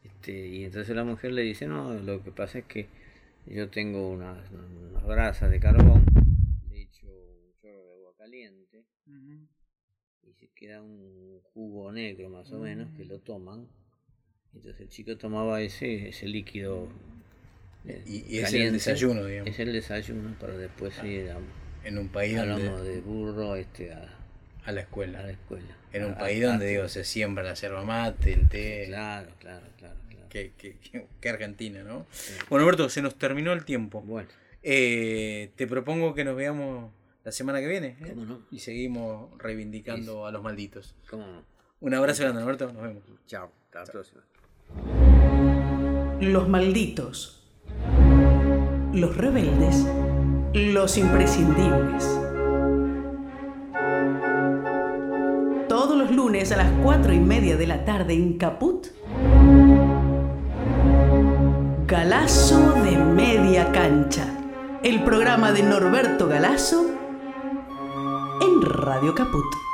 Este, 0.04 0.48
y 0.48 0.64
entonces 0.66 0.96
la 0.96 1.04
mujer 1.04 1.34
le 1.34 1.44
dice, 1.44 1.68
no, 1.68 1.94
lo 1.94 2.24
que 2.24 2.32
pasa 2.32 2.60
es 2.60 2.66
que 2.66 2.88
yo 3.46 3.70
tengo 3.70 4.10
unas, 4.10 4.50
unas 4.52 5.06
brasas 5.06 5.52
de 5.52 5.60
carbón, 5.60 6.04
le 6.70 6.82
echo 6.82 7.08
un 7.08 7.54
chorro 7.62 7.86
de 7.86 7.94
agua 7.94 8.14
caliente. 8.18 8.86
Y 10.30 10.34
se 10.34 10.48
queda 10.50 10.82
un 10.82 11.40
jugo 11.54 11.92
negro 11.92 12.30
más 12.30 12.52
o 12.52 12.60
menos 12.60 12.90
que 12.96 13.04
Mm. 13.06 13.08
lo 13.10 13.20
toman. 13.20 13.68
Entonces 14.54 14.80
el 14.82 14.90
chico 14.90 15.18
tomaba 15.18 15.62
ese, 15.62 16.10
ese 16.10 16.28
líquido. 16.28 16.88
eh, 17.86 18.02
Y, 18.06 18.36
y 18.36 18.40
ese 18.40 18.60
es 18.60 18.66
el 18.68 18.74
desayuno, 18.74 19.24
digamos. 19.26 19.50
Es 19.52 19.60
el 19.60 19.72
desayuno 19.74 20.36
para 20.40 20.58
después 20.58 21.02
ir 21.04 21.30
a, 21.32 21.38
En 21.84 21.98
un 21.98 22.10
país 22.10 22.38
a 22.38 22.46
donde, 22.46 22.70
de 22.94 23.02
burro 23.02 23.56
este, 23.56 23.94
a, 23.94 24.14
a 24.66 24.72
la 24.72 24.82
a 24.82 24.84
escuela. 24.84 25.22
la 25.24 25.32
escuela. 25.32 25.78
En 25.94 26.06
un 26.06 26.12
A- 26.14 26.18
país 26.18 26.44
a- 26.44 26.48
donde, 26.48 26.66
a- 26.66 26.70
digo, 26.70 26.90
se 26.90 27.04
siembra 27.06 27.44
la 27.44 27.54
yerba 27.54 27.84
mate, 27.86 28.34
el 28.34 28.50
té. 28.50 28.84
Claro, 28.88 29.30
claro, 29.40 29.66
claro. 29.78 29.96
claro. 30.10 30.28
Que, 30.30 30.52
que, 30.58 30.78
que- 30.80 31.06
que 31.22 31.30
Argentina, 31.30 31.84
¿no? 31.84 32.06
Sí. 32.12 32.34
Bueno, 32.50 32.66
Alberto, 32.66 32.90
se 32.90 33.02
nos 33.02 33.16
terminó 33.16 33.54
el 33.54 33.64
tiempo. 33.64 34.02
Bueno, 34.02 34.28
Eh, 34.64 35.52
te 35.56 35.66
propongo 35.68 36.14
que 36.14 36.26
nos 36.26 36.36
veamos 36.36 36.92
la 37.28 37.34
semana 37.34 37.60
que 37.60 37.68
viene. 37.68 37.98
¿eh? 38.00 38.12
¿Cómo 38.14 38.26
no? 38.26 38.40
Y 38.52 38.60
seguimos 38.60 39.38
reivindicando 39.38 40.26
a 40.26 40.32
los 40.32 40.42
malditos. 40.42 40.96
¿cómo 41.10 41.28
no? 41.28 41.44
Un 41.82 41.94
abrazo 41.94 42.24
grande, 42.24 42.42
Alberto. 42.42 42.72
Nos 42.72 42.82
vemos. 42.82 43.04
Chao, 43.26 43.52
hasta 43.66 43.84
la 43.84 43.92
próxima. 43.92 44.22
Los 46.22 46.48
malditos. 46.48 47.44
Los 48.94 49.18
rebeldes. 49.18 49.86
Los 50.54 50.98
imprescindibles. 50.98 52.06
Todos 55.68 55.98
los 55.98 56.10
lunes 56.12 56.54
a 56.54 56.56
las 56.56 56.72
cuatro 56.82 57.12
y 57.12 57.20
media 57.20 57.58
de 57.58 57.68
la 57.68 57.84
tarde 57.84 58.14
en 58.14 58.38
Caput. 58.38 58.88
Galazo 61.88 62.72
de 62.86 62.96
media 62.96 63.70
cancha. 63.74 64.34
El 64.82 65.04
programa 65.04 65.52
de 65.52 65.64
Norberto 65.64 66.30
Galazo 66.30 66.98
Radio 68.88 69.12
Caput. 69.12 69.67